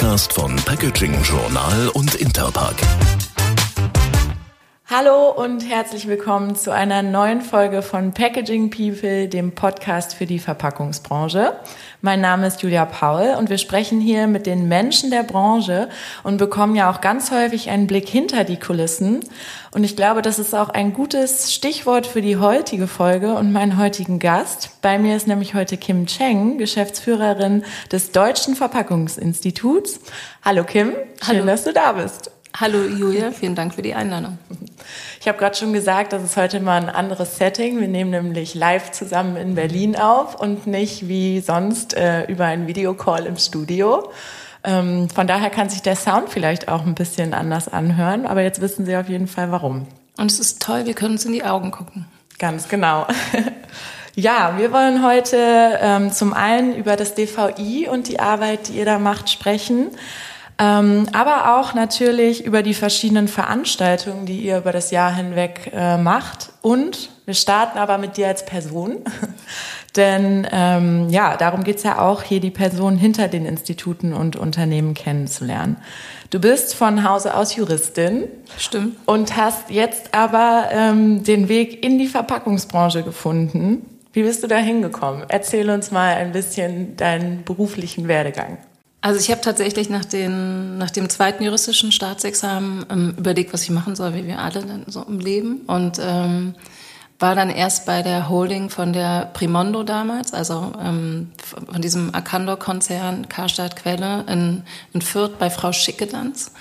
Podcast 0.00 0.32
von 0.32 0.56
Packaging 0.56 1.12
Journal 1.22 1.90
und 1.90 2.14
Interpack. 2.14 2.74
Hallo 4.86 5.28
und 5.28 5.60
herzlich 5.60 6.08
willkommen 6.08 6.56
zu 6.56 6.72
einer 6.72 7.02
neuen 7.02 7.42
Folge 7.42 7.82
von 7.82 8.14
Packaging 8.14 8.70
People, 8.70 9.28
dem 9.28 9.54
Podcast 9.54 10.14
für 10.14 10.24
die 10.24 10.38
Verpackungsbranche. 10.38 11.52
Mein 12.02 12.22
Name 12.22 12.46
ist 12.46 12.62
Julia 12.62 12.86
Paul 12.86 13.34
und 13.38 13.50
wir 13.50 13.58
sprechen 13.58 14.00
hier 14.00 14.26
mit 14.26 14.46
den 14.46 14.68
Menschen 14.68 15.10
der 15.10 15.22
Branche 15.22 15.90
und 16.22 16.38
bekommen 16.38 16.74
ja 16.74 16.90
auch 16.90 17.02
ganz 17.02 17.30
häufig 17.30 17.68
einen 17.68 17.86
Blick 17.86 18.08
hinter 18.08 18.44
die 18.44 18.58
Kulissen. 18.58 19.20
Und 19.72 19.84
ich 19.84 19.96
glaube, 19.96 20.22
das 20.22 20.38
ist 20.38 20.54
auch 20.54 20.70
ein 20.70 20.94
gutes 20.94 21.52
Stichwort 21.52 22.06
für 22.06 22.22
die 22.22 22.38
heutige 22.38 22.86
Folge 22.86 23.34
und 23.34 23.52
meinen 23.52 23.76
heutigen 23.76 24.18
Gast. 24.18 24.80
Bei 24.80 24.98
mir 24.98 25.14
ist 25.14 25.26
nämlich 25.26 25.52
heute 25.52 25.76
Kim 25.76 26.06
Cheng, 26.06 26.56
Geschäftsführerin 26.56 27.64
des 27.92 28.12
Deutschen 28.12 28.56
Verpackungsinstituts. 28.56 30.00
Hallo 30.42 30.64
Kim, 30.64 30.92
schön, 31.22 31.36
Hallo. 31.36 31.44
dass 31.44 31.64
du 31.64 31.74
da 31.74 31.92
bist. 31.92 32.30
Hallo 32.58 32.82
Julia, 32.82 33.30
vielen 33.30 33.54
Dank 33.54 33.74
für 33.74 33.82
die 33.82 33.94
Einladung. 33.94 34.38
Ich 35.20 35.28
habe 35.28 35.38
gerade 35.38 35.56
schon 35.56 35.72
gesagt, 35.72 36.12
das 36.12 36.22
ist 36.22 36.36
heute 36.36 36.60
mal 36.60 36.82
ein 36.82 36.88
anderes 36.88 37.36
Setting. 37.36 37.80
Wir 37.80 37.88
nehmen 37.88 38.10
nämlich 38.10 38.54
live 38.54 38.90
zusammen 38.90 39.36
in 39.36 39.54
Berlin 39.54 39.96
auf 39.96 40.34
und 40.34 40.66
nicht 40.66 41.08
wie 41.08 41.40
sonst 41.40 41.94
äh, 41.94 42.24
über 42.24 42.46
einen 42.46 42.66
Videocall 42.66 43.26
im 43.26 43.36
Studio. 43.36 44.10
Ähm, 44.64 45.08
von 45.08 45.26
daher 45.26 45.48
kann 45.50 45.70
sich 45.70 45.82
der 45.82 45.96
Sound 45.96 46.28
vielleicht 46.28 46.68
auch 46.68 46.84
ein 46.84 46.94
bisschen 46.94 47.34
anders 47.34 47.68
anhören, 47.68 48.26
aber 48.26 48.42
jetzt 48.42 48.60
wissen 48.60 48.84
Sie 48.84 48.96
auf 48.96 49.08
jeden 49.08 49.28
Fall 49.28 49.50
warum. 49.50 49.86
Und 50.18 50.30
es 50.30 50.38
ist 50.38 50.60
toll, 50.60 50.86
wir 50.86 50.94
können 50.94 51.12
uns 51.12 51.24
in 51.24 51.32
die 51.32 51.44
Augen 51.44 51.70
gucken. 51.70 52.06
Ganz 52.38 52.68
genau. 52.68 53.06
Ja, 54.16 54.58
wir 54.58 54.72
wollen 54.72 55.04
heute 55.04 55.78
ähm, 55.80 56.12
zum 56.12 56.32
einen 56.32 56.74
über 56.74 56.96
das 56.96 57.14
DVI 57.14 57.88
und 57.88 58.08
die 58.08 58.18
Arbeit, 58.18 58.66
die 58.68 58.72
ihr 58.72 58.84
da 58.84 58.98
macht, 58.98 59.30
sprechen. 59.30 59.92
Ähm, 60.60 61.06
aber 61.14 61.58
auch 61.58 61.72
natürlich 61.72 62.44
über 62.44 62.62
die 62.62 62.74
verschiedenen 62.74 63.28
Veranstaltungen, 63.28 64.26
die 64.26 64.40
ihr 64.40 64.58
über 64.58 64.72
das 64.72 64.90
Jahr 64.90 65.14
hinweg 65.14 65.72
äh, 65.74 65.96
macht. 65.96 66.52
Und 66.60 67.08
wir 67.24 67.32
starten 67.32 67.78
aber 67.78 67.96
mit 67.96 68.18
dir 68.18 68.28
als 68.28 68.44
Person. 68.44 68.98
Denn 69.96 70.46
ähm, 70.52 71.08
ja, 71.08 71.38
darum 71.38 71.64
geht's 71.64 71.82
ja 71.82 71.98
auch, 71.98 72.22
hier 72.22 72.40
die 72.40 72.50
Person 72.50 72.98
hinter 72.98 73.26
den 73.26 73.46
Instituten 73.46 74.12
und 74.12 74.36
Unternehmen 74.36 74.92
kennenzulernen. 74.92 75.78
Du 76.28 76.38
bist 76.38 76.74
von 76.74 77.08
Hause 77.08 77.34
aus 77.34 77.56
Juristin. 77.56 78.24
Stimmt. 78.58 78.96
Und 79.06 79.38
hast 79.38 79.70
jetzt 79.70 80.12
aber 80.12 80.68
ähm, 80.72 81.24
den 81.24 81.48
Weg 81.48 81.82
in 81.82 81.98
die 81.98 82.06
Verpackungsbranche 82.06 83.02
gefunden. 83.02 83.86
Wie 84.12 84.24
bist 84.24 84.42
du 84.42 84.46
da 84.46 84.58
hingekommen? 84.58 85.24
Erzähl 85.28 85.70
uns 85.70 85.90
mal 85.90 86.14
ein 86.14 86.32
bisschen 86.32 86.96
deinen 86.96 87.44
beruflichen 87.44 88.08
Werdegang. 88.08 88.58
Also 89.02 89.18
ich 89.18 89.30
habe 89.30 89.40
tatsächlich 89.40 89.88
nach, 89.88 90.04
den, 90.04 90.76
nach 90.76 90.90
dem 90.90 91.08
zweiten 91.08 91.42
juristischen 91.42 91.90
Staatsexamen 91.90 92.86
ähm, 92.90 93.14
überlegt, 93.16 93.52
was 93.52 93.62
ich 93.62 93.70
machen 93.70 93.96
soll, 93.96 94.14
wie 94.14 94.26
wir 94.26 94.40
alle 94.40 94.62
dann 94.62 94.84
so 94.86 95.02
im 95.02 95.20
Leben. 95.20 95.62
Und 95.66 95.98
ähm, 96.02 96.54
war 97.18 97.34
dann 97.34 97.50
erst 97.50 97.86
bei 97.86 98.02
der 98.02 98.28
Holding 98.28 98.70
von 98.70 98.92
der 98.92 99.30
Primondo 99.32 99.82
damals, 99.82 100.32
also 100.32 100.72
ähm, 100.82 101.32
von 101.38 101.82
diesem 101.82 102.14
Arcandor-Konzern 102.14 103.28
Karstadt 103.28 103.76
Quelle 103.76 104.24
in, 104.26 104.62
in 104.92 105.02
Fürth 105.02 105.38
bei 105.38 105.50
Frau 105.50 105.72
Schickedanz 105.72 106.52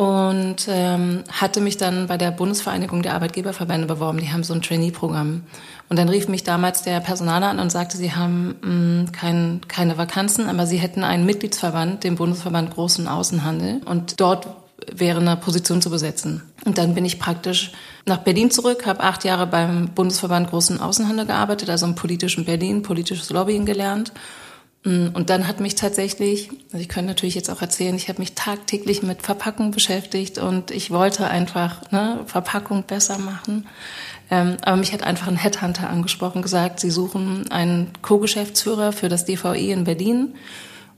und 0.00 0.66
ähm, 0.66 1.24
hatte 1.30 1.60
mich 1.60 1.76
dann 1.76 2.06
bei 2.06 2.16
der 2.16 2.30
Bundesvereinigung 2.30 3.02
der 3.02 3.12
Arbeitgeberverbände 3.12 3.86
beworben. 3.86 4.16
Die 4.16 4.32
haben 4.32 4.44
so 4.44 4.54
ein 4.54 4.62
Trainee-Programm. 4.62 5.42
Und 5.90 5.98
dann 5.98 6.08
rief 6.08 6.26
mich 6.26 6.42
damals 6.42 6.80
der 6.80 7.00
Personaler 7.00 7.48
an 7.48 7.58
und 7.58 7.70
sagte, 7.70 7.98
sie 7.98 8.14
haben 8.14 8.54
mh, 8.62 8.70
mm, 8.70 9.12
kein, 9.12 9.60
keine 9.68 9.98
Vakanzen, 9.98 10.48
aber 10.48 10.66
sie 10.66 10.78
hätten 10.78 11.04
einen 11.04 11.26
Mitgliedsverband, 11.26 12.02
den 12.02 12.16
Bundesverband 12.16 12.70
Großen 12.72 13.06
Außenhandel. 13.06 13.82
Und 13.84 14.22
dort 14.22 14.48
wäre 14.90 15.20
eine 15.20 15.36
Position 15.36 15.82
zu 15.82 15.90
besetzen. 15.90 16.44
Und 16.64 16.78
dann 16.78 16.94
bin 16.94 17.04
ich 17.04 17.18
praktisch 17.18 17.72
nach 18.06 18.22
Berlin 18.22 18.50
zurück, 18.50 18.86
habe 18.86 19.00
acht 19.00 19.24
Jahre 19.24 19.46
beim 19.46 19.88
Bundesverband 19.88 20.48
Großen 20.48 20.80
Außenhandel 20.80 21.26
gearbeitet, 21.26 21.68
also 21.68 21.84
im 21.84 21.94
politischen 21.94 22.46
Berlin, 22.46 22.80
politisches 22.80 23.28
Lobbying 23.28 23.66
gelernt 23.66 24.12
und 24.82 25.28
dann 25.28 25.46
hat 25.46 25.60
mich 25.60 25.74
tatsächlich, 25.74 26.48
also 26.72 26.78
ich 26.78 26.88
könnte 26.88 27.08
natürlich 27.08 27.34
jetzt 27.34 27.50
auch 27.50 27.60
erzählen, 27.60 27.94
ich 27.94 28.08
habe 28.08 28.18
mich 28.18 28.34
tagtäglich 28.34 29.02
mit 29.02 29.20
Verpackung 29.20 29.72
beschäftigt 29.72 30.38
und 30.38 30.70
ich 30.70 30.90
wollte 30.90 31.28
einfach 31.28 31.90
ne, 31.90 32.20
Verpackung 32.26 32.84
besser 32.84 33.18
machen. 33.18 33.66
Ähm, 34.30 34.56
aber 34.62 34.76
mich 34.76 34.94
hat 34.94 35.02
einfach 35.02 35.28
ein 35.28 35.36
Headhunter 35.36 35.90
angesprochen, 35.90 36.40
gesagt, 36.40 36.80
sie 36.80 36.90
suchen 36.90 37.50
einen 37.50 37.92
Co-Geschäftsführer 38.00 38.92
für 38.92 39.10
das 39.10 39.26
DVI 39.26 39.70
in 39.72 39.84
Berlin. 39.84 40.34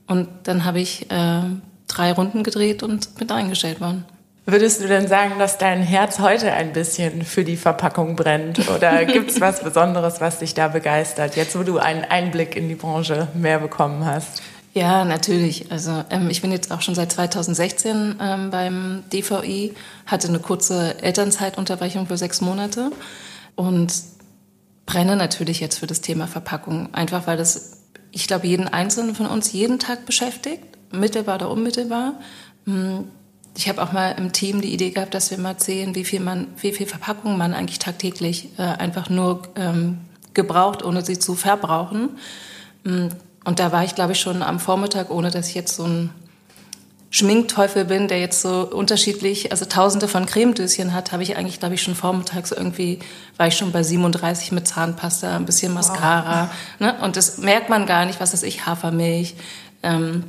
Und 0.07 0.29
dann 0.45 0.65
habe 0.65 0.81
ich 0.81 1.11
äh, 1.11 1.43
drei 1.89 2.13
Runden 2.13 2.45
gedreht 2.45 2.85
und 2.85 3.17
bin 3.17 3.31
eingestellt 3.31 3.81
worden. 3.81 4.05
Würdest 4.45 4.83
du 4.83 4.89
denn 4.89 5.07
sagen, 5.07 5.39
dass 5.39 5.59
dein 5.59 5.83
Herz 5.83 6.19
heute 6.19 6.53
ein 6.53 6.73
bisschen 6.73 7.25
für 7.25 7.45
die 7.45 7.57
Verpackung 7.57 8.17
brennt? 8.17 8.69
Oder 8.71 9.05
gibt 9.07 9.31
es 9.31 9.41
was 9.41 9.63
Besonderes, 9.63 10.21
was 10.21 10.41
dich 10.41 10.55
da 10.55 10.69
begeistert, 10.69 11.37
jetzt 11.37 11.57
wo 11.57 11.63
du 11.63 11.79
einen 11.79 12.05
Einblick 12.05 12.57
in 12.57 12.69
die 12.69 12.75
Branche 12.75 13.29
mehr 13.35 13.61
bekommen 13.61 14.05
hast? 14.05 14.43
Ja, 14.75 15.05
natürlich. 15.05 15.71
Also 15.71 16.03
ähm, 16.11 16.29
ich 16.29 16.41
bin 16.41 16.51
jetzt 16.51 16.73
auch 16.73 16.81
schon 16.81 16.95
seit 16.95 17.13
2016 17.13 18.17
ähm, 18.21 18.51
beim 18.51 19.05
DVI, 19.13 19.75
hatte 20.07 20.29
eine 20.29 20.41
kurze 20.41 21.01
Elternzeitunterbrechung 21.03 22.07
für 22.07 22.17
sechs 22.17 22.41
Monate 22.41 22.91
und 23.55 23.93
brenne 24.87 25.15
natürlich 25.15 25.61
jetzt 25.61 25.79
für 25.79 25.87
das 25.87 26.01
Thema 26.01 26.27
Verpackung. 26.27 26.93
Einfach 26.95 27.29
weil 27.29 27.37
das, 27.37 27.83
ich 28.11 28.27
glaube, 28.27 28.49
jeden 28.49 28.67
Einzelnen 28.67 29.15
von 29.15 29.27
uns 29.27 29.53
jeden 29.53 29.79
Tag 29.79 30.05
beschäftigt, 30.05 30.65
mittelbar 30.91 31.37
oder 31.37 31.51
unmittelbar. 31.51 32.15
Hm, 32.67 33.05
ich 33.57 33.69
habe 33.69 33.83
auch 33.83 33.93
mal 33.93 34.13
im 34.13 34.33
Team 34.33 34.61
die 34.61 34.73
Idee 34.73 34.91
gehabt, 34.91 35.15
dass 35.15 35.31
wir 35.31 35.39
mal 35.39 35.57
sehen, 35.59 35.95
wie 35.95 36.05
viel 36.05 36.21
man, 36.21 36.49
wie 36.61 36.73
viel 36.73 36.87
Verpackung 36.87 37.37
man 37.37 37.55
eigentlich 37.55 37.79
tagtäglich 37.79 38.49
äh, 38.59 38.63
einfach 38.63 39.11
nur 39.11 39.43
ähm, 39.57 39.99
gebraucht, 40.33 40.83
ohne 40.85 41.05
sie 41.05 41.19
zu 41.19 41.35
verbrauchen. 41.35 42.11
Mm, 42.85 43.09
und 43.45 43.59
da 43.59 43.73
war 43.73 43.85
ich, 43.85 43.95
glaube 43.95 44.13
ich, 44.13 44.21
schon 44.21 44.43
am 44.43 44.59
Vormittag, 44.59 45.11
ohne 45.11 45.31
dass 45.31 45.49
ich 45.49 45.55
jetzt 45.55 45.77
so 45.77 45.85
ein 45.85 46.11
Schminkteufel 47.11 47.85
bin, 47.85 48.09
der 48.09 48.21
jetzt 48.21 48.41
so 48.41 48.63
unterschiedlich, 48.63 49.53
also 49.53 49.67
tausende 49.67 50.09
von 50.09 50.25
Cremedöschen 50.25 50.95
hat, 50.95 51.13
habe 51.13 51.23
ich 51.23 51.37
eigentlich, 51.37 51.59
glaube 51.59 51.75
ich, 51.75 51.83
schon 51.83 51.95
vormittags 51.95 52.53
irgendwie, 52.53 53.01
war 53.37 53.49
ich 53.49 53.57
schon 53.57 53.71
bei 53.71 53.83
37 53.83 54.51
mit 54.53 54.67
Zahnpasta, 54.67 55.37
ein 55.37 55.45
bisschen 55.45 55.75
Mascara. 55.75 56.49
Wow. 56.79 56.89
Ne? 56.89 56.95
Und 57.03 57.17
das 57.17 57.37
merkt 57.37 57.69
man 57.69 57.85
gar 57.85 58.07
nicht, 58.07 58.19
was 58.19 58.33
weiß 58.33 58.45
ich, 58.45 58.65
Hafermilch. 58.65 59.35
Ähm, 59.83 60.25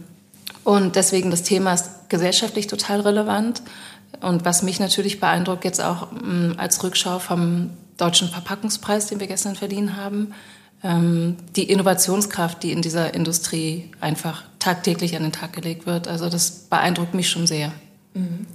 und 0.66 0.98
deswegen 0.98 1.32
das 1.32 1.44
Thema 1.44 1.74
ist 1.74 1.90
gesellschaftlich 2.14 2.68
total 2.68 3.02
relevant. 3.02 3.64
Und 4.22 4.46
was 4.46 4.62
mich 4.62 4.80
natürlich 4.80 5.20
beeindruckt, 5.20 5.66
jetzt 5.66 5.82
auch 5.82 6.12
ähm, 6.12 6.54
als 6.58 6.84
Rückschau 6.84 7.18
vom 7.18 7.72
Deutschen 7.98 8.30
Verpackungspreis, 8.30 9.08
den 9.08 9.20
wir 9.20 9.26
gestern 9.26 9.56
verliehen 9.56 9.98
haben, 9.98 10.36
ähm, 10.84 11.38
die 11.56 11.64
Innovationskraft, 11.72 12.62
die 12.62 12.72
in 12.72 12.84
dieser 12.84 13.16
Industrie 13.16 13.90
einfach 14.00 14.44
tagtäglich 14.60 15.16
an 15.16 15.24
den 15.24 15.32
Tag 15.32 15.54
gelegt 15.54 15.88
wird. 15.88 16.08
Also 16.08 16.30
das 16.30 16.52
beeindruckt 16.70 17.16
mich 17.16 17.30
schon 17.30 17.48
sehr. 17.48 17.72
Mhm. 18.14 18.46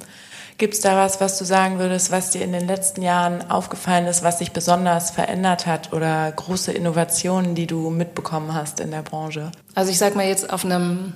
Gibt 0.56 0.74
es 0.74 0.80
da 0.80 0.96
was, 0.96 1.20
was 1.20 1.36
du 1.36 1.44
sagen 1.44 1.80
würdest, 1.80 2.12
was 2.12 2.30
dir 2.30 2.42
in 2.42 2.52
den 2.52 2.66
letzten 2.66 3.02
Jahren 3.02 3.50
aufgefallen 3.50 4.06
ist, 4.06 4.22
was 4.22 4.38
sich 4.38 4.52
besonders 4.52 5.10
verändert 5.10 5.66
hat 5.66 5.92
oder 5.92 6.30
große 6.30 6.70
Innovationen, 6.70 7.56
die 7.56 7.66
du 7.66 7.90
mitbekommen 7.90 8.54
hast 8.54 8.78
in 8.78 8.92
der 8.92 9.02
Branche? 9.02 9.50
Also 9.74 9.90
ich 9.90 9.98
sage 9.98 10.16
mal 10.16 10.26
jetzt 10.26 10.52
auf 10.52 10.64
einem 10.64 11.14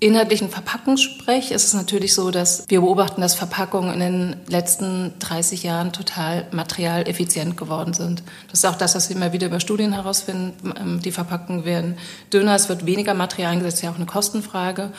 inhaltlichen 0.00 0.48
Verpackungssprech 0.48 1.50
ist 1.50 1.64
es 1.64 1.74
natürlich 1.74 2.14
so, 2.14 2.30
dass 2.30 2.64
wir 2.68 2.80
beobachten, 2.80 3.20
dass 3.20 3.34
Verpackungen 3.34 3.92
in 3.92 4.00
den 4.00 4.36
letzten 4.48 5.12
30 5.18 5.62
Jahren 5.62 5.92
total 5.92 6.46
materialeffizient 6.52 7.56
geworden 7.56 7.92
sind. 7.92 8.22
Das 8.50 8.60
ist 8.60 8.64
auch 8.64 8.76
das, 8.76 8.94
was 8.94 9.10
wir 9.10 9.16
immer 9.16 9.32
wieder 9.32 9.46
über 9.46 9.60
Studien 9.60 9.92
herausfinden. 9.92 10.72
Ähm, 10.80 11.00
die 11.00 11.12
Verpackungen 11.12 11.66
werden 11.66 11.98
dünner, 12.32 12.54
es 12.54 12.70
wird 12.70 12.86
weniger 12.86 13.14
Material 13.14 13.52
eingesetzt, 13.52 13.78
ist 13.78 13.82
ja 13.82 13.90
auch 13.90 13.96
eine 13.96 14.06
Kostenfrage. 14.06 14.90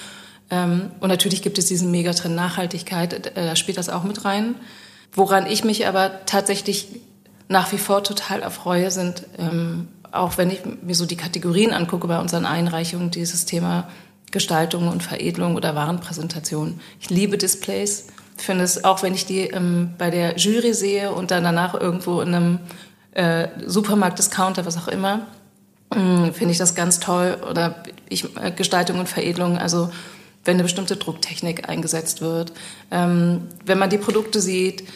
Ähm, 0.51 0.91
und 0.99 1.09
natürlich 1.09 1.41
gibt 1.41 1.57
es 1.57 1.65
diesen 1.65 1.89
Megatrend 1.89 2.35
Nachhaltigkeit, 2.35 3.35
äh, 3.35 3.45
da 3.45 3.55
spielt 3.55 3.79
das 3.79 3.89
auch 3.89 4.03
mit 4.03 4.23
rein. 4.23 4.55
Woran 5.13 5.47
ich 5.47 5.63
mich 5.63 5.87
aber 5.87 6.25
tatsächlich 6.27 6.87
nach 7.49 7.71
wie 7.71 7.77
vor 7.77 8.03
total 8.03 8.43
erfreue, 8.43 8.91
sind, 8.91 9.23
ähm, 9.37 9.87
auch 10.11 10.37
wenn 10.37 10.51
ich 10.51 10.61
mir 10.83 10.95
so 10.95 11.05
die 11.05 11.17
Kategorien 11.17 11.73
angucke 11.73 12.07
bei 12.07 12.19
unseren 12.19 12.45
Einreichungen, 12.45 13.11
dieses 13.11 13.45
Thema 13.45 13.87
Gestaltung 14.31 14.87
und 14.87 15.03
Veredelung 15.03 15.55
oder 15.55 15.75
Warenpräsentation. 15.75 16.79
Ich 16.99 17.09
liebe 17.09 17.37
Displays. 17.37 18.07
Ich 18.37 18.45
finde 18.45 18.63
es, 18.63 18.83
auch 18.83 19.03
wenn 19.03 19.13
ich 19.13 19.25
die 19.25 19.41
ähm, 19.41 19.91
bei 19.97 20.09
der 20.09 20.37
Jury 20.37 20.73
sehe 20.73 21.11
und 21.11 21.31
dann 21.31 21.43
danach 21.43 21.73
irgendwo 21.73 22.21
in 22.21 22.33
einem 22.33 22.59
äh, 23.11 23.49
Supermarkt, 23.65 24.19
Discounter, 24.19 24.65
was 24.65 24.77
auch 24.77 24.87
immer, 24.87 25.27
äh, 25.91 26.31
finde 26.31 26.51
ich 26.51 26.57
das 26.57 26.73
ganz 26.73 26.99
toll. 26.99 27.37
Oder 27.49 27.83
ich, 28.09 28.25
äh, 28.37 28.51
Gestaltung 28.51 28.99
und 28.99 29.09
Veredelung, 29.09 29.57
also 29.57 29.91
wenn 30.43 30.55
eine 30.55 30.63
bestimmte 30.63 30.95
Drucktechnik 30.95 31.69
eingesetzt 31.69 32.21
wird, 32.21 32.53
ähm, 32.89 33.47
wenn 33.65 33.77
man 33.77 33.89
die 33.89 33.97
Produkte 33.97 34.41
sieht, 34.41 34.87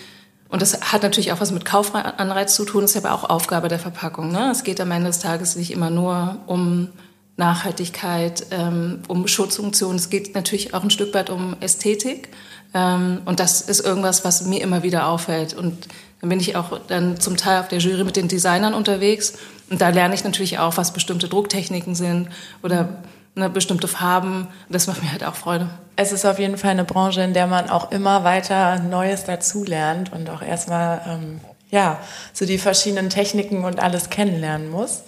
und 0.47 0.61
das 0.61 0.93
hat 0.93 1.03
natürlich 1.03 1.31
auch 1.33 1.41
was 1.41 1.51
mit 1.51 1.65
Kaufanreiz 1.65 2.55
zu 2.55 2.65
tun, 2.65 2.83
ist 2.83 2.95
aber 2.95 3.13
auch 3.13 3.29
Aufgabe 3.29 3.67
der 3.67 3.79
Verpackung. 3.79 4.31
Ne? 4.31 4.51
Es 4.51 4.63
geht 4.63 4.79
am 4.79 4.91
Ende 4.91 5.07
des 5.07 5.19
Tages 5.19 5.55
nicht 5.55 5.71
immer 5.71 5.89
nur 5.89 6.37
um 6.45 6.89
Nachhaltigkeit, 7.37 8.47
ähm, 8.51 9.01
um 9.07 9.27
Schutzfunktionen. 9.27 9.97
Es 9.97 10.09
geht 10.09 10.35
natürlich 10.35 10.73
auch 10.73 10.83
ein 10.83 10.89
Stück 10.89 11.13
weit 11.13 11.29
um 11.29 11.55
Ästhetik. 11.59 12.29
Ähm, 12.73 13.21
und 13.25 13.39
das 13.39 13.61
ist 13.61 13.81
irgendwas, 13.81 14.23
was 14.23 14.45
mir 14.45 14.61
immer 14.61 14.83
wieder 14.83 15.07
auffällt. 15.07 15.53
Und 15.53 15.87
dann 16.21 16.29
bin 16.29 16.39
ich 16.39 16.55
auch 16.55 16.79
dann 16.87 17.19
zum 17.19 17.37
Teil 17.37 17.59
auf 17.59 17.67
der 17.67 17.79
Jury 17.79 18.03
mit 18.03 18.15
den 18.15 18.27
Designern 18.27 18.73
unterwegs. 18.73 19.33
Und 19.69 19.81
da 19.81 19.89
lerne 19.89 20.15
ich 20.15 20.23
natürlich 20.23 20.59
auch, 20.59 20.77
was 20.77 20.93
bestimmte 20.93 21.27
Drucktechniken 21.27 21.95
sind 21.95 22.29
oder 22.63 23.03
ne, 23.35 23.49
bestimmte 23.49 23.87
Farben. 23.87 24.47
Das 24.69 24.87
macht 24.87 25.03
mir 25.03 25.11
halt 25.11 25.23
auch 25.23 25.35
Freude. 25.35 25.69
Es 25.95 26.11
ist 26.11 26.25
auf 26.25 26.39
jeden 26.39 26.57
Fall 26.57 26.71
eine 26.71 26.83
Branche, 26.83 27.21
in 27.21 27.33
der 27.33 27.47
man 27.47 27.69
auch 27.69 27.91
immer 27.91 28.23
weiter 28.23 28.79
Neues 28.79 29.25
dazulernt 29.25 30.11
und 30.11 30.29
auch 30.29 30.41
erstmal 30.41 31.01
ähm, 31.07 31.41
ja 31.69 31.99
so 32.33 32.45
die 32.45 32.57
verschiedenen 32.57 33.09
Techniken 33.09 33.63
und 33.63 33.79
alles 33.79 34.09
kennenlernen 34.09 34.69
muss. 34.69 35.03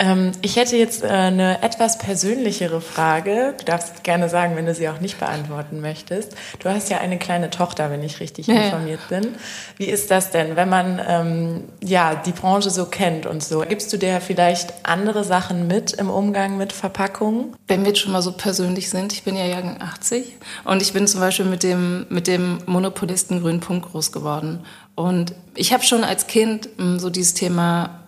Ähm, 0.00 0.32
ich 0.40 0.56
hätte 0.56 0.76
jetzt 0.78 1.04
äh, 1.04 1.08
eine 1.08 1.62
etwas 1.62 1.98
persönlichere 1.98 2.80
Frage. 2.80 3.54
Du 3.58 3.66
darfst 3.66 4.02
gerne 4.02 4.30
sagen, 4.30 4.56
wenn 4.56 4.64
du 4.64 4.74
sie 4.74 4.88
auch 4.88 4.98
nicht 4.98 5.20
beantworten 5.20 5.80
möchtest. 5.80 6.34
Du 6.58 6.70
hast 6.70 6.88
ja 6.88 6.98
eine 6.98 7.18
kleine 7.18 7.50
Tochter, 7.50 7.90
wenn 7.90 8.02
ich 8.02 8.18
richtig 8.18 8.46
ja, 8.46 8.54
informiert 8.54 9.00
bin. 9.10 9.34
Wie 9.76 9.84
ist 9.84 10.10
das 10.10 10.30
denn, 10.30 10.56
wenn 10.56 10.70
man 10.70 11.00
ähm, 11.06 11.64
ja 11.84 12.14
die 12.14 12.32
Branche 12.32 12.70
so 12.70 12.86
kennt 12.86 13.26
und 13.26 13.44
so? 13.44 13.60
Gibst 13.60 13.92
du 13.92 13.98
dir 13.98 14.22
vielleicht 14.22 14.72
andere 14.84 15.22
Sachen 15.22 15.66
mit 15.66 15.92
im 15.92 16.08
Umgang 16.08 16.56
mit 16.56 16.72
Verpackungen? 16.72 17.54
Wenn 17.68 17.82
wir 17.82 17.88
jetzt 17.88 18.00
schon 18.00 18.12
mal 18.12 18.22
so 18.22 18.32
persönlich 18.32 18.88
sind, 18.88 19.12
ich 19.12 19.22
bin 19.22 19.36
ja 19.36 19.44
Jahrgang 19.44 19.82
80 19.82 20.32
und 20.64 20.80
ich 20.80 20.94
bin 20.94 21.06
zum 21.08 21.20
Beispiel 21.20 21.44
mit 21.44 21.62
dem 21.62 22.06
mit 22.08 22.26
dem 22.26 22.58
Monopolisten 22.64 23.42
Grünen 23.42 23.60
Punkt 23.60 23.90
groß 23.90 24.12
geworden. 24.12 24.64
Und 24.94 25.34
ich 25.54 25.74
habe 25.74 25.84
schon 25.84 26.04
als 26.04 26.26
Kind 26.26 26.70
mh, 26.78 27.00
so 27.00 27.10
dieses 27.10 27.34
Thema 27.34 27.99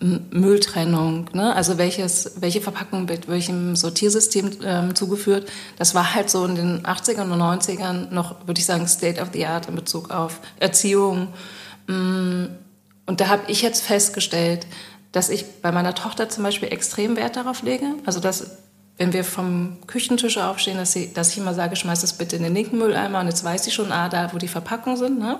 Mülltrennung, 0.00 1.26
ne? 1.34 1.54
also 1.54 1.76
welches, 1.76 2.40
welche 2.40 2.62
Verpackung 2.62 3.04
mit 3.04 3.28
welchem 3.28 3.76
Sortiersystem 3.76 4.50
ähm, 4.64 4.94
zugeführt. 4.94 5.50
Das 5.78 5.94
war 5.94 6.14
halt 6.14 6.30
so 6.30 6.44
in 6.46 6.54
den 6.54 6.82
80ern 6.86 7.30
und 7.30 7.40
90ern 7.40 8.10
noch, 8.10 8.46
würde 8.46 8.60
ich 8.60 8.64
sagen, 8.64 8.88
State 8.88 9.20
of 9.20 9.28
the 9.32 9.44
Art 9.44 9.68
in 9.68 9.74
Bezug 9.74 10.10
auf 10.10 10.40
Erziehung. 10.58 11.28
Mm, 11.86 12.46
und 13.04 13.20
da 13.20 13.28
habe 13.28 13.42
ich 13.48 13.60
jetzt 13.60 13.82
festgestellt, 13.82 14.66
dass 15.12 15.28
ich 15.28 15.60
bei 15.60 15.70
meiner 15.70 15.94
Tochter 15.94 16.28
zum 16.30 16.44
Beispiel 16.44 16.72
extrem 16.72 17.16
Wert 17.16 17.36
darauf 17.36 17.62
lege. 17.62 17.86
Also 18.06 18.20
dass 18.20 18.58
wenn 19.00 19.14
wir 19.14 19.24
vom 19.24 19.78
Küchentisch 19.86 20.36
aufstehen, 20.36 20.76
dass, 20.76 20.92
sie, 20.92 21.10
dass 21.10 21.30
ich 21.30 21.38
immer 21.38 21.54
sage, 21.54 21.74
schmeiß 21.74 22.02
das 22.02 22.12
bitte 22.12 22.36
in 22.36 22.42
den 22.42 22.52
linken 22.52 22.76
Mülleimer 22.76 23.20
und 23.20 23.28
jetzt 23.28 23.42
weiß 23.42 23.64
sie 23.64 23.70
schon, 23.70 23.92
ah, 23.92 24.10
da, 24.10 24.30
wo 24.34 24.36
die 24.36 24.46
Verpackungen 24.46 24.98
sind. 24.98 25.18
Ne? 25.18 25.38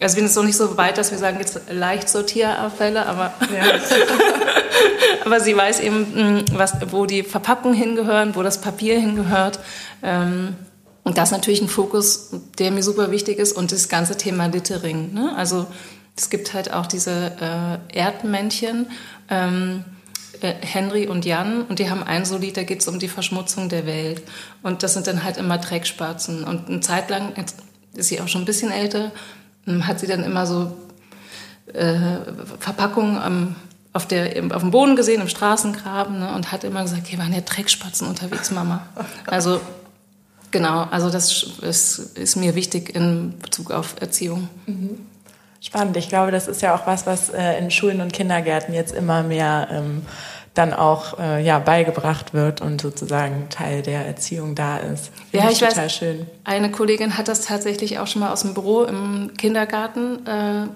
Also 0.00 0.16
wir 0.16 0.22
sind 0.22 0.24
jetzt 0.24 0.34
noch 0.34 0.42
nicht 0.42 0.56
so 0.56 0.76
weit, 0.76 0.98
dass 0.98 1.12
wir 1.12 1.18
sagen, 1.18 1.38
jetzt 1.38 1.60
leicht 1.70 2.08
Sortierabfälle, 2.08 3.06
aber, 3.06 3.32
ja. 3.42 3.78
aber 5.24 5.38
sie 5.38 5.56
weiß 5.56 5.78
eben, 5.78 6.06
hm, 6.14 6.58
was, 6.58 6.72
wo 6.90 7.06
die 7.06 7.22
Verpackungen 7.22 7.76
hingehören, 7.76 8.34
wo 8.34 8.42
das 8.42 8.60
Papier 8.60 8.98
hingehört. 8.98 9.60
Ähm, 10.02 10.56
und 11.04 11.16
das 11.16 11.28
ist 11.28 11.32
natürlich 11.32 11.62
ein 11.62 11.68
Fokus, 11.68 12.30
der 12.58 12.72
mir 12.72 12.82
super 12.82 13.12
wichtig 13.12 13.38
ist 13.38 13.52
und 13.52 13.70
das 13.70 13.88
ganze 13.88 14.16
Thema 14.16 14.46
Littering. 14.46 15.14
Ne? 15.14 15.32
Also 15.36 15.68
es 16.16 16.28
gibt 16.28 16.54
halt 16.54 16.72
auch 16.72 16.86
diese 16.86 17.80
äh, 17.92 17.96
Erdmännchen, 17.96 18.88
ähm, 19.30 19.84
äh, 19.84 19.95
Henry 20.40 21.06
und 21.06 21.24
Jan 21.24 21.62
und 21.62 21.78
die 21.78 21.90
haben 21.90 22.02
ein 22.02 22.24
so 22.24 22.36
Lied, 22.36 22.56
da 22.56 22.62
geht 22.62 22.80
es 22.80 22.88
um 22.88 22.98
die 22.98 23.08
Verschmutzung 23.08 23.68
der 23.68 23.86
Welt. 23.86 24.22
Und 24.62 24.82
das 24.82 24.94
sind 24.94 25.06
dann 25.06 25.24
halt 25.24 25.36
immer 25.36 25.58
Dreckspatzen. 25.58 26.44
Und 26.44 26.68
eine 26.68 26.80
Zeit 26.80 27.10
lang, 27.10 27.32
jetzt 27.36 27.56
ist 27.94 28.08
sie 28.08 28.20
auch 28.20 28.28
schon 28.28 28.42
ein 28.42 28.46
bisschen 28.46 28.70
älter, 28.70 29.12
hm, 29.64 29.86
hat 29.86 30.00
sie 30.00 30.06
dann 30.06 30.24
immer 30.24 30.46
so 30.46 30.76
äh, 31.72 32.18
Verpackungen 32.60 33.18
am, 33.18 33.56
auf, 33.92 34.06
der, 34.06 34.44
auf 34.54 34.62
dem 34.62 34.70
Boden 34.70 34.96
gesehen, 34.96 35.22
im 35.22 35.28
Straßengraben 35.28 36.18
ne, 36.18 36.34
und 36.34 36.52
hat 36.52 36.64
immer 36.64 36.82
gesagt, 36.82 37.06
hier 37.06 37.18
waren 37.18 37.32
ja 37.32 37.40
Dreckspatzen 37.40 38.06
unterwegs, 38.06 38.50
Mama. 38.50 38.86
Also 39.26 39.60
genau, 40.50 40.86
also 40.90 41.10
das 41.10 41.44
ist, 41.62 42.18
ist 42.18 42.36
mir 42.36 42.54
wichtig 42.54 42.94
in 42.94 43.38
Bezug 43.38 43.70
auf 43.70 43.96
Erziehung. 44.00 44.48
Mhm. 44.66 44.98
Spannend. 45.60 45.96
Ich 45.96 46.08
glaube, 46.08 46.30
das 46.30 46.48
ist 46.48 46.62
ja 46.62 46.74
auch 46.74 46.86
was, 46.86 47.06
was 47.06 47.30
äh, 47.30 47.58
in 47.58 47.70
Schulen 47.70 48.00
und 48.00 48.12
Kindergärten 48.12 48.74
jetzt 48.74 48.94
immer 48.94 49.22
mehr 49.22 49.68
ähm, 49.70 50.02
dann 50.54 50.72
auch 50.72 51.18
äh, 51.18 51.44
ja, 51.44 51.58
beigebracht 51.58 52.32
wird 52.32 52.60
und 52.60 52.80
sozusagen 52.80 53.48
Teil 53.50 53.82
der 53.82 54.06
Erziehung 54.06 54.54
da 54.54 54.78
ist. 54.78 55.10
Find 55.30 55.42
ja, 55.42 55.50
ich, 55.50 55.60
ich 55.60 55.68
total 55.68 55.84
weiß, 55.84 55.94
schön. 55.94 56.26
Eine 56.44 56.70
Kollegin 56.70 57.18
hat 57.18 57.28
das 57.28 57.42
tatsächlich 57.42 57.98
auch 57.98 58.06
schon 58.06 58.20
mal 58.20 58.32
aus 58.32 58.42
dem 58.42 58.54
Büro 58.54 58.84
im 58.84 59.32
Kindergarten. 59.36 60.26
Äh, 60.26 60.66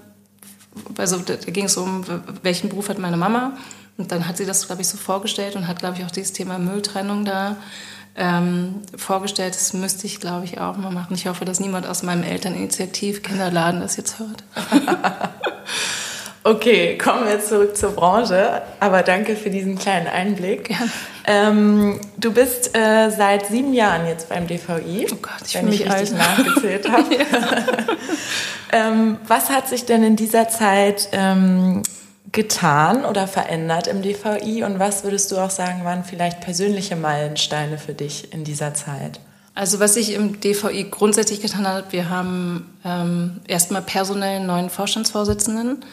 also 0.98 1.18
da 1.18 1.34
ging 1.36 1.64
es 1.64 1.76
um, 1.76 2.04
welchen 2.42 2.68
Beruf 2.68 2.88
hat 2.88 2.98
meine 2.98 3.16
Mama. 3.16 3.56
Und 3.96 4.12
dann 4.12 4.26
hat 4.26 4.36
sie 4.36 4.46
das, 4.46 4.66
glaube 4.66 4.82
ich, 4.82 4.88
so 4.88 4.96
vorgestellt 4.96 5.56
und 5.56 5.68
hat, 5.68 5.78
glaube 5.78 5.98
ich, 5.98 6.04
auch 6.04 6.10
dieses 6.10 6.32
Thema 6.32 6.58
Mülltrennung 6.58 7.24
da 7.24 7.56
ähm, 8.16 8.82
vorgestellt. 8.96 9.54
Das 9.54 9.72
müsste 9.72 10.06
ich, 10.06 10.20
glaube 10.20 10.44
ich, 10.44 10.60
auch 10.60 10.76
mal 10.76 10.90
machen. 10.90 11.14
Ich 11.14 11.26
hoffe, 11.26 11.44
dass 11.44 11.60
niemand 11.60 11.86
aus 11.86 12.02
meinem 12.02 12.22
Elterninitiativ-Kinderladen 12.22 13.80
das 13.80 13.96
jetzt 13.96 14.18
hört. 14.18 14.44
okay, 16.44 16.98
kommen 16.98 17.26
wir 17.26 17.40
zurück 17.40 17.76
zur 17.76 17.92
Branche. 17.92 18.62
Aber 18.80 19.02
danke 19.02 19.36
für 19.36 19.50
diesen 19.50 19.78
kleinen 19.78 20.06
Einblick. 20.06 20.70
Ja. 20.70 20.78
Ähm, 21.26 22.00
du 22.16 22.32
bist 22.32 22.76
äh, 22.76 23.10
seit 23.10 23.46
sieben 23.46 23.72
Jahren 23.72 24.06
jetzt 24.06 24.28
beim 24.28 24.46
DVI, 24.46 25.06
oh 25.12 25.16
Gott, 25.22 25.32
ich 25.46 25.54
wenn 25.54 25.68
ich 25.68 25.80
richtig 25.80 25.92
alt. 25.92 26.12
nachgezählt 26.16 26.90
habe. 26.92 27.06
ähm, 28.72 29.18
was 29.26 29.50
hat 29.50 29.68
sich 29.68 29.84
denn 29.84 30.02
in 30.02 30.16
dieser 30.16 30.48
Zeit 30.48 31.08
ähm, 31.12 31.82
getan 32.32 33.04
oder 33.04 33.26
verändert 33.26 33.86
im 33.86 34.02
DVI 34.02 34.62
und 34.64 34.78
was 34.78 35.04
würdest 35.04 35.32
du 35.32 35.38
auch 35.38 35.50
sagen, 35.50 35.84
waren 35.84 36.04
vielleicht 36.04 36.40
persönliche 36.40 36.96
Meilensteine 36.96 37.78
für 37.78 37.94
dich 37.94 38.32
in 38.32 38.44
dieser 38.44 38.74
Zeit? 38.74 39.20
Also 39.54 39.80
was 39.80 39.94
sich 39.94 40.14
im 40.14 40.40
DVI 40.40 40.86
grundsätzlich 40.90 41.40
getan 41.40 41.66
hat, 41.66 41.92
wir 41.92 42.08
haben 42.08 42.72
ähm, 42.84 43.40
erstmal 43.48 43.82
personell 43.82 44.36
einen 44.36 44.46
neuen 44.46 44.70
Vorstandsvorsitzenden. 44.70 45.84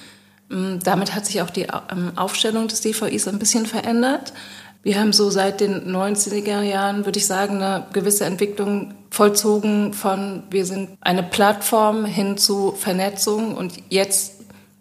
Ähm, 0.51 0.79
damit 0.83 1.15
hat 1.15 1.25
sich 1.25 1.41
auch 1.41 1.49
die 1.49 1.67
ähm, 1.91 2.11
Aufstellung 2.15 2.67
des 2.67 2.81
DVIs 2.81 3.27
ein 3.27 3.39
bisschen 3.39 3.65
verändert. 3.65 4.31
Wir 4.83 4.99
haben 4.99 5.11
so 5.11 5.29
seit 5.29 5.59
den 5.59 5.91
90er 5.93 6.61
Jahren, 6.61 7.05
würde 7.05 7.19
ich 7.19 7.25
sagen, 7.25 7.61
eine 7.61 7.87
gewisse 7.91 8.25
Entwicklung 8.25 8.93
vollzogen 9.09 9.93
von, 9.93 10.43
wir 10.49 10.65
sind 10.65 10.91
eine 11.01 11.23
Plattform 11.23 12.05
hin 12.05 12.37
zu 12.37 12.71
Vernetzung 12.71 13.57
und 13.57 13.73
jetzt 13.89 14.36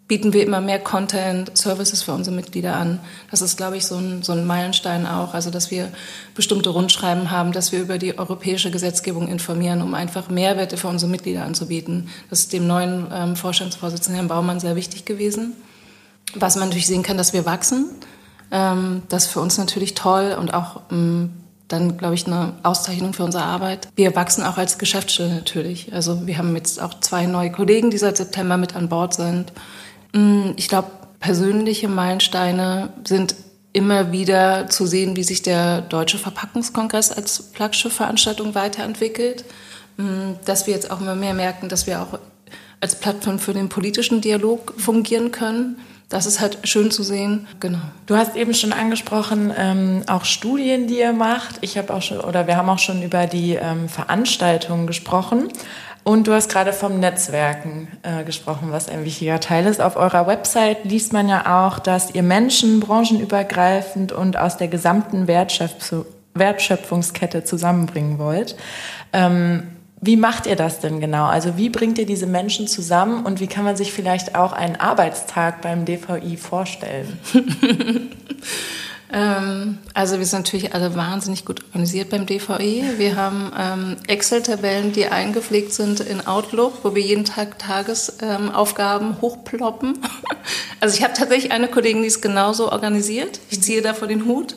bieten 0.07 0.31
wir 0.31 0.43
immer 0.43 0.61
mehr 0.61 0.79
Content, 0.79 1.55
Services 1.57 2.01
für 2.01 2.13
unsere 2.13 2.35
Mitglieder 2.35 2.75
an. 2.75 2.99
Das 3.29 3.41
ist, 3.41 3.57
glaube 3.57 3.77
ich, 3.77 3.85
so 3.85 3.95
ein, 3.95 4.23
so 4.23 4.31
ein 4.31 4.45
Meilenstein 4.45 5.05
auch. 5.05 5.33
Also, 5.33 5.49
dass 5.49 5.69
wir 5.69 5.89
bestimmte 6.33 6.69
Rundschreiben 6.69 7.29
haben, 7.29 7.51
dass 7.51 7.71
wir 7.71 7.81
über 7.81 7.97
die 7.97 8.17
europäische 8.17 8.71
Gesetzgebung 8.71 9.27
informieren, 9.27 9.81
um 9.81 9.93
einfach 9.93 10.29
Mehrwerte 10.29 10.77
für 10.77 10.87
unsere 10.87 11.11
Mitglieder 11.11 11.43
anzubieten. 11.43 12.09
Das 12.29 12.39
ist 12.39 12.53
dem 12.53 12.67
neuen 12.67 13.07
ähm, 13.11 13.35
Vorstandsvorsitzenden 13.35 14.15
Herrn 14.15 14.27
Baumann 14.29 14.59
sehr 14.59 14.75
wichtig 14.75 15.03
gewesen. 15.03 15.53
Was 16.35 16.55
man 16.55 16.69
natürlich 16.69 16.87
sehen 16.87 17.03
kann, 17.03 17.17
dass 17.17 17.33
wir 17.33 17.45
wachsen. 17.45 17.89
Ähm, 18.51 19.03
das 19.09 19.25
ist 19.25 19.31
für 19.31 19.41
uns 19.41 19.57
natürlich 19.57 19.93
toll 19.93 20.35
und 20.39 20.53
auch 20.53 20.81
ähm, 20.89 21.31
dann, 21.67 21.97
glaube 21.97 22.15
ich, 22.15 22.25
eine 22.27 22.53
Auszeichnung 22.63 23.13
für 23.13 23.23
unsere 23.23 23.43
Arbeit. 23.43 23.89
Wir 23.95 24.15
wachsen 24.15 24.43
auch 24.43 24.57
als 24.57 24.77
Geschäftsstelle 24.77 25.33
natürlich. 25.33 25.91
Also 25.93 26.25
wir 26.25 26.37
haben 26.37 26.55
jetzt 26.55 26.81
auch 26.81 26.99
zwei 27.01 27.25
neue 27.25 27.51
Kollegen, 27.51 27.89
die 27.89 27.97
seit 27.97 28.15
September 28.15 28.55
mit 28.55 28.75
an 28.75 28.87
Bord 28.87 29.13
sind. 29.13 29.51
Mm, 30.17 30.53
ich 30.55 30.67
glaube, 30.67 30.89
persönliche 31.19 31.87
Meilensteine 31.87 32.89
sind 33.03 33.35
immer 33.73 34.11
wieder 34.11 34.67
zu 34.69 34.87
sehen, 34.87 35.15
wie 35.15 35.23
sich 35.23 35.43
der 35.43 35.81
Deutsche 35.81 36.17
Verpackungskongress 36.17 37.11
als 37.11 37.51
Flaggschiffveranstaltung 37.53 38.55
weiterentwickelt. 38.55 39.45
Mm, 39.97 40.33
dass 40.45 40.65
wir 40.65 40.73
jetzt 40.73 40.89
auch 40.89 41.01
immer 41.01 41.15
mehr 41.15 41.33
merken, 41.33 41.69
dass 41.69 41.85
wir 41.85 42.01
auch 42.01 42.19
als 42.81 42.95
Plattform 42.99 43.39
für 43.39 43.53
den 43.53 43.69
politischen 43.69 44.21
Dialog 44.21 44.73
fungieren 44.77 45.31
können. 45.31 45.77
Das 46.09 46.25
ist 46.25 46.39
halt 46.39 46.59
schön 46.63 46.89
zu 46.89 47.03
sehen. 47.03 47.47
Genau. 47.59 47.81
Du 48.05 48.15
hast 48.15 48.35
eben 48.37 48.53
schon 48.53 48.71
angesprochen, 48.71 49.51
ähm, 49.55 50.03
auch 50.07 50.23
Studien, 50.23 50.87
die 50.87 50.99
ihr 50.99 51.11
macht. 51.11 51.57
Ich 51.61 51.77
habe 51.77 51.93
auch 51.93 52.01
schon, 52.01 52.21
oder 52.21 52.47
wir 52.47 52.55
haben 52.55 52.69
auch 52.69 52.79
schon 52.79 53.03
über 53.03 53.27
die 53.27 53.55
ähm, 53.55 53.89
Veranstaltungen 53.89 54.87
gesprochen. 54.87 55.49
Und 56.07 56.25
du 56.25 56.31
hast 56.31 56.47
gerade 56.47 56.71
vom 56.71 57.01
Netzwerken 57.01 57.89
äh, 58.01 58.23
gesprochen, 58.23 58.69
was 58.71 58.87
ein 58.87 59.03
wichtiger 59.03 59.41
Teil 59.41 59.65
ist. 59.65 59.81
Auf 59.81 59.97
eurer 59.97 60.25
Website 60.25 60.85
liest 60.85 61.11
man 61.11 61.27
ja 61.27 61.67
auch, 61.67 61.79
dass 61.79 62.15
ihr 62.15 62.23
Menschen 62.23 62.79
branchenübergreifend 62.79 64.13
und 64.13 64.37
aus 64.37 64.55
der 64.55 64.69
gesamten 64.69 65.27
Wertschöpf 65.27 65.93
Wertschöpfungskette 66.33 67.43
zusammenbringen 67.43 68.19
wollt. 68.19 68.55
Ähm, 69.11 69.63
wie 69.99 70.15
macht 70.15 70.45
ihr 70.45 70.55
das 70.55 70.79
denn 70.79 71.01
genau? 71.01 71.25
Also 71.25 71.57
wie 71.57 71.69
bringt 71.69 71.97
ihr 71.97 72.05
diese 72.05 72.25
Menschen 72.25 72.69
zusammen 72.69 73.25
und 73.25 73.41
wie 73.41 73.47
kann 73.47 73.65
man 73.65 73.75
sich 73.75 73.91
vielleicht 73.91 74.33
auch 74.33 74.53
einen 74.53 74.77
Arbeitstag 74.77 75.61
beim 75.61 75.83
DVI 75.83 76.37
vorstellen? 76.37 77.19
Ähm, 79.11 79.77
also 79.93 80.19
wir 80.19 80.25
sind 80.25 80.39
natürlich 80.39 80.73
alle 80.73 80.95
wahnsinnig 80.95 81.45
gut 81.45 81.63
organisiert 81.65 82.09
beim 82.09 82.25
DVI. 82.25 82.83
Wir 82.97 83.15
haben 83.15 83.51
ähm, 83.57 83.97
Excel-Tabellen, 84.07 84.91
die 84.91 85.07
eingepflegt 85.07 85.73
sind 85.73 86.01
in 86.01 86.25
Outlook, 86.27 86.83
wo 86.83 86.93
wir 86.93 87.01
jeden 87.01 87.25
Tag 87.25 87.59
Tagesaufgaben 87.59 89.07
ähm, 89.09 89.21
hochploppen. 89.21 89.99
Also 90.79 90.95
ich 90.95 91.03
habe 91.03 91.15
tatsächlich 91.15 91.51
eine 91.51 91.67
Kollegin, 91.67 92.03
die 92.03 92.07
ist 92.07 92.21
genauso 92.21 92.71
organisiert. 92.71 93.39
Ich 93.49 93.63
ziehe 93.63 93.81
da 93.81 93.95
vor 93.95 94.07
den 94.07 94.25
Hut. 94.25 94.55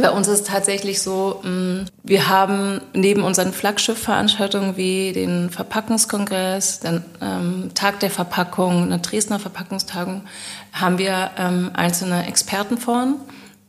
Bei 0.00 0.10
uns 0.10 0.28
ist 0.28 0.40
es 0.40 0.46
tatsächlich 0.46 1.00
so, 1.00 1.40
mm, 1.42 1.86
wir 2.02 2.28
haben 2.28 2.82
neben 2.92 3.22
unseren 3.22 3.52
Flaggschiffveranstaltungen 3.52 4.76
wie 4.76 5.12
den 5.12 5.48
Verpackungskongress, 5.48 6.80
den 6.80 7.02
ähm, 7.22 7.70
Tag 7.74 8.00
der 8.00 8.10
Verpackung, 8.10 8.82
eine 8.82 8.98
Dresdner 8.98 9.38
Verpackungstagung, 9.38 10.22
haben 10.72 10.98
wir 10.98 11.30
ähm, 11.38 11.70
einzelne 11.72 12.26
Expertenforen, 12.26 13.14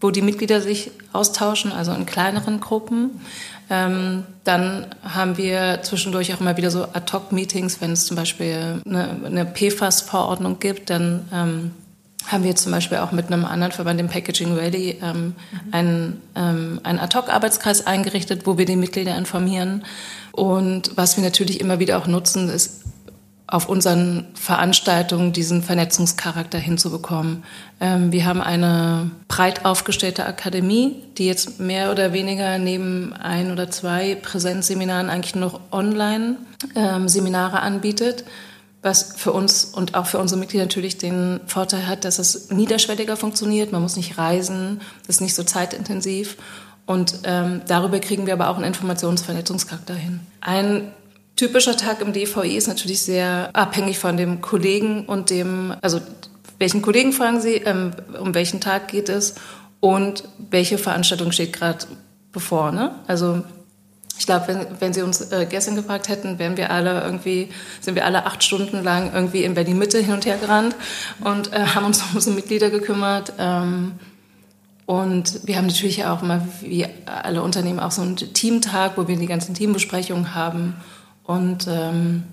wo 0.01 0.11
die 0.11 0.21
Mitglieder 0.21 0.59
sich 0.59 0.91
austauschen, 1.13 1.71
also 1.71 1.93
in 1.93 2.05
kleineren 2.05 2.59
Gruppen. 2.59 3.21
Ähm, 3.69 4.23
dann 4.43 4.87
haben 5.03 5.37
wir 5.37 5.79
zwischendurch 5.83 6.33
auch 6.33 6.41
immer 6.41 6.57
wieder 6.57 6.71
so 6.71 6.83
Ad-Hoc-Meetings, 6.83 7.79
wenn 7.79 7.91
es 7.91 8.05
zum 8.05 8.17
Beispiel 8.17 8.81
eine, 8.85 9.45
PFAS-Verordnung 9.45 10.59
gibt, 10.59 10.89
dann 10.89 11.73
haben 12.27 12.43
wir 12.43 12.55
zum 12.55 12.71
Beispiel 12.71 12.97
auch 12.97 13.11
mit 13.11 13.31
einem 13.31 13.45
anderen 13.45 13.71
Verband, 13.71 13.99
dem 13.99 14.09
Packaging 14.09 14.55
Rally, 14.55 14.99
ähm, 15.01 15.23
mhm. 15.23 15.33
einen, 15.71 16.21
ähm, 16.35 16.79
einen 16.83 16.99
Ad-Hoc-Arbeitskreis 16.99 17.87
eingerichtet, 17.87 18.45
wo 18.45 18.57
wir 18.57 18.65
die 18.65 18.75
Mitglieder 18.75 19.17
informieren. 19.17 19.83
Und 20.33 20.91
was 20.95 21.17
wir 21.17 21.23
natürlich 21.23 21.59
immer 21.61 21.79
wieder 21.79 21.97
auch 21.97 22.07
nutzen, 22.07 22.49
ist 22.49 22.83
auf 23.47 23.69
unseren 23.69 24.25
Veranstaltungen 24.33 25.31
diesen 25.31 25.63
Vernetzungscharakter 25.63 26.57
hinzubekommen. 26.57 27.43
Ähm, 27.79 28.11
wir 28.11 28.25
haben 28.25 28.41
eine 28.41 29.11
breit 29.29 29.63
aufgestellte 29.63 30.25
Akademie, 30.25 31.01
die 31.17 31.27
jetzt 31.27 31.61
mehr 31.61 31.91
oder 31.91 32.11
weniger 32.11 32.57
neben 32.57 33.13
ein 33.13 33.51
oder 33.53 33.71
zwei 33.71 34.15
Präsenzseminaren 34.15 35.09
eigentlich 35.09 35.35
noch 35.35 35.61
Online-Seminare 35.71 37.57
ähm, 37.57 37.63
anbietet 37.63 38.25
was 38.87 39.13
für 39.17 39.33
uns 39.33 39.65
und 39.65 39.95
auch 39.95 40.07
für 40.07 40.17
unsere 40.17 40.39
Mitglieder 40.39 40.63
natürlich 40.63 40.97
den 40.97 41.41
Vorteil 41.45 41.87
hat, 41.87 42.05
dass 42.05 42.19
es 42.19 42.49
niederschwelliger 42.49 43.17
funktioniert. 43.17 43.71
Man 43.71 43.81
muss 43.81 43.97
nicht 43.97 44.17
reisen, 44.17 44.81
das 45.05 45.17
ist 45.17 45.21
nicht 45.21 45.35
so 45.35 45.43
zeitintensiv. 45.43 46.37
Und 46.85 47.19
ähm, 47.25 47.61
darüber 47.67 47.99
kriegen 47.99 48.25
wir 48.25 48.33
aber 48.33 48.49
auch 48.49 48.55
einen 48.55 48.63
Informationsvernetzungscharakter 48.63 49.93
hin. 49.93 50.21
Ein 50.39 50.93
typischer 51.35 51.75
Tag 51.75 52.01
im 52.01 52.13
DVI 52.13 52.55
ist 52.55 52.67
natürlich 52.67 53.01
sehr 53.01 53.49
abhängig 53.53 53.99
von 53.99 54.15
dem 54.15 54.39
Kollegen 54.39 55.05
und 55.05 55.29
dem, 55.31 55.75
also 55.81 55.99
welchen 56.57 56.81
Kollegen 56.81 57.11
fragen 57.11 57.41
Sie, 57.41 57.55
ähm, 57.55 57.91
um 58.19 58.33
welchen 58.33 58.61
Tag 58.61 58.87
geht 58.87 59.09
es 59.09 59.35
und 59.81 60.23
welche 60.49 60.77
Veranstaltung 60.77 61.33
steht 61.33 61.51
gerade 61.51 61.85
bevor. 62.31 62.71
Ne? 62.71 62.95
Also 63.05 63.43
ich 64.17 64.25
glaube, 64.25 64.47
wenn, 64.47 64.65
wenn 64.79 64.93
Sie 64.93 65.01
uns 65.01 65.21
äh, 65.31 65.45
gestern 65.49 65.75
gefragt 65.75 66.09
hätten, 66.09 66.39
wären 66.39 66.57
wir 66.57 66.71
alle 66.71 67.01
irgendwie, 67.01 67.49
sind 67.81 67.95
wir 67.95 68.05
alle 68.05 68.25
acht 68.25 68.43
Stunden 68.43 68.83
lang 68.83 69.13
irgendwie 69.13 69.43
in 69.43 69.53
Berlin 69.53 69.77
Mitte 69.77 69.99
hin 69.99 70.13
und 70.13 70.25
her 70.25 70.37
gerannt 70.37 70.75
und 71.21 71.53
äh, 71.53 71.59
haben 71.59 71.85
uns 71.85 72.01
um 72.01 72.15
unsere 72.15 72.35
Mitglieder 72.35 72.69
gekümmert. 72.69 73.33
Ähm, 73.37 73.93
und 74.85 75.45
wir 75.45 75.57
haben 75.57 75.67
natürlich 75.67 76.05
auch 76.05 76.23
immer, 76.23 76.47
wie 76.61 76.85
alle 77.05 77.43
Unternehmen, 77.43 77.79
auch 77.79 77.91
so 77.91 78.01
einen 78.01 78.15
Teamtag, 78.15 78.93
wo 78.95 79.07
wir 79.07 79.17
die 79.17 79.27
ganzen 79.27 79.53
Teambesprechungen 79.53 80.33
haben. 80.33 80.75
Und 81.23 81.67
ähm, 81.67 82.23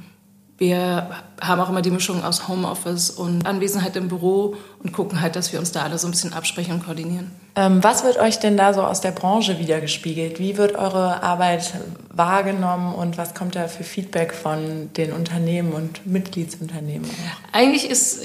wir 0.57 1.11
haben 1.41 1.61
auch 1.61 1.69
immer 1.69 1.83
die 1.83 1.91
Mischung 1.91 2.23
aus 2.23 2.47
Homeoffice 2.47 3.11
und 3.11 3.45
Anwesenheit 3.45 3.97
im 3.97 4.07
Büro 4.07 4.55
und 4.85 4.93
gucken 4.93 5.23
halt, 5.23 5.35
dass 5.35 5.51
wir 5.51 5.59
uns 5.59 5.73
da 5.73 5.83
alle 5.83 5.99
so 5.99 6.07
ein 6.07 6.11
bisschen 6.11 6.35
absprechen 6.35 6.75
und 6.75 6.85
koordinieren. 6.85 7.31
Ähm, 7.57 7.83
was 7.83 8.05
wird 8.05 8.19
euch 8.19 8.39
denn 8.39 8.59
da 8.59 8.75
so 8.75 8.83
aus 8.83 9.01
der 9.01 9.13
Branche 9.13 9.59
wiedergespiegelt? 9.59 10.39
Wie 10.39 10.59
wird 10.59 10.75
eure 10.75 11.23
Arbeit 11.23 11.73
wahrgenommen 12.13 12.95
und 12.95 13.17
was 13.17 13.33
kommt 13.33 13.57
da 13.57 13.67
für 13.67 13.83
Feedback 13.83 14.35
von 14.35 14.91
den 14.95 15.13
Unternehmen 15.13 15.73
und 15.73 16.07
Mitgliedsunternehmen? 16.07 17.09
Eigentlich 17.53 17.89
ist, 17.89 18.25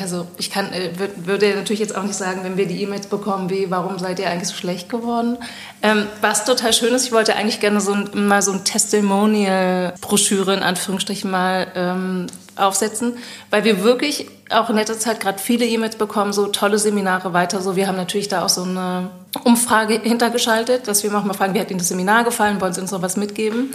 also 0.00 0.28
ich 0.38 0.50
kann, 0.50 0.72
äh, 0.72 0.90
würde 1.16 1.56
natürlich 1.56 1.80
jetzt 1.80 1.96
auch 1.96 2.04
nicht 2.04 2.14
sagen, 2.14 2.44
wenn 2.44 2.56
wir 2.56 2.66
die 2.66 2.80
E-Mails 2.82 3.08
bekommen, 3.08 3.50
wie, 3.50 3.68
warum 3.72 3.98
seid 3.98 4.20
ihr 4.20 4.30
eigentlich 4.30 4.48
so 4.48 4.54
schlecht 4.54 4.88
geworden? 4.88 5.38
Ähm, 5.82 6.06
was 6.20 6.44
total 6.44 6.72
schön 6.72 6.94
ist, 6.94 7.06
ich 7.06 7.12
wollte 7.12 7.34
eigentlich 7.34 7.58
gerne 7.58 7.80
so 7.80 7.92
ein, 7.92 8.28
mal 8.28 8.42
so 8.42 8.52
ein 8.52 8.62
Testimonial-Broschüre 8.62 10.54
in 10.54 10.62
Anführungsstrichen 10.62 11.28
mal 11.28 11.66
ähm, 11.74 12.26
aufsetzen, 12.56 13.18
weil 13.50 13.64
wir 13.64 13.82
wirklich 13.84 14.26
auch 14.50 14.70
in 14.70 14.76
letzter 14.76 14.98
Zeit 14.98 15.20
gerade 15.20 15.38
viele 15.38 15.66
E-Mails 15.66 15.96
bekommen, 15.96 16.32
so 16.32 16.46
tolle 16.46 16.78
Seminare 16.78 17.32
weiter. 17.32 17.60
So, 17.60 17.76
wir 17.76 17.88
haben 17.88 17.96
natürlich 17.96 18.28
da 18.28 18.44
auch 18.44 18.48
so 18.48 18.62
eine 18.62 19.10
Umfrage 19.44 20.00
hintergeschaltet, 20.00 20.86
dass 20.86 21.02
wir 21.02 21.10
manchmal 21.10 21.34
fragen, 21.34 21.54
wie 21.54 21.60
hat 21.60 21.70
Ihnen 21.70 21.78
das 21.78 21.88
Seminar 21.88 22.24
gefallen, 22.24 22.60
wollen 22.60 22.72
Sie 22.72 22.80
uns 22.80 22.92
noch 22.92 23.02
was 23.02 23.16
mitgeben? 23.16 23.72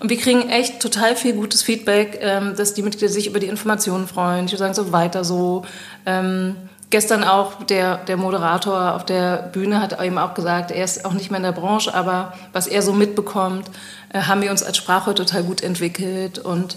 Und 0.00 0.08
wir 0.08 0.16
kriegen 0.16 0.48
echt 0.48 0.80
total 0.80 1.14
viel 1.16 1.34
gutes 1.34 1.62
Feedback, 1.62 2.18
ähm, 2.20 2.54
dass 2.56 2.74
die 2.74 2.82
Mitglieder 2.82 3.12
sich 3.12 3.26
über 3.26 3.38
die 3.38 3.46
Informationen 3.46 4.08
freuen. 4.08 4.46
Die 4.46 4.56
sagen 4.56 4.74
so 4.74 4.92
weiter 4.92 5.24
so. 5.24 5.64
Ähm, 6.06 6.56
gestern 6.90 7.24
auch 7.24 7.64
der, 7.64 7.98
der 7.98 8.16
Moderator 8.16 8.94
auf 8.94 9.04
der 9.04 9.50
Bühne 9.52 9.80
hat 9.80 10.00
eben 10.00 10.16
auch 10.16 10.34
gesagt, 10.34 10.70
er 10.70 10.84
ist 10.84 11.04
auch 11.04 11.12
nicht 11.12 11.30
mehr 11.30 11.38
in 11.38 11.44
der 11.44 11.52
Branche, 11.52 11.92
aber 11.92 12.34
was 12.52 12.66
er 12.66 12.82
so 12.82 12.92
mitbekommt, 12.92 13.66
äh, 14.12 14.22
haben 14.22 14.42
wir 14.42 14.50
uns 14.50 14.62
als 14.62 14.76
Sprache 14.76 15.14
total 15.14 15.42
gut 15.42 15.62
entwickelt 15.62 16.38
und 16.38 16.76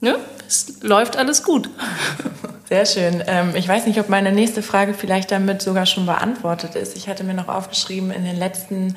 ja, 0.00 0.16
es 0.46 0.80
läuft 0.82 1.16
alles 1.16 1.42
gut. 1.42 1.68
Sehr 2.68 2.84
schön. 2.84 3.24
Ähm, 3.26 3.54
ich 3.56 3.66
weiß 3.66 3.86
nicht, 3.86 3.98
ob 3.98 4.10
meine 4.10 4.30
nächste 4.30 4.62
Frage 4.62 4.92
vielleicht 4.92 5.32
damit 5.32 5.62
sogar 5.62 5.86
schon 5.86 6.04
beantwortet 6.04 6.74
ist. 6.74 6.98
Ich 6.98 7.08
hatte 7.08 7.24
mir 7.24 7.32
noch 7.32 7.48
aufgeschrieben, 7.48 8.10
in 8.10 8.24
den 8.24 8.36
letzten 8.36 8.94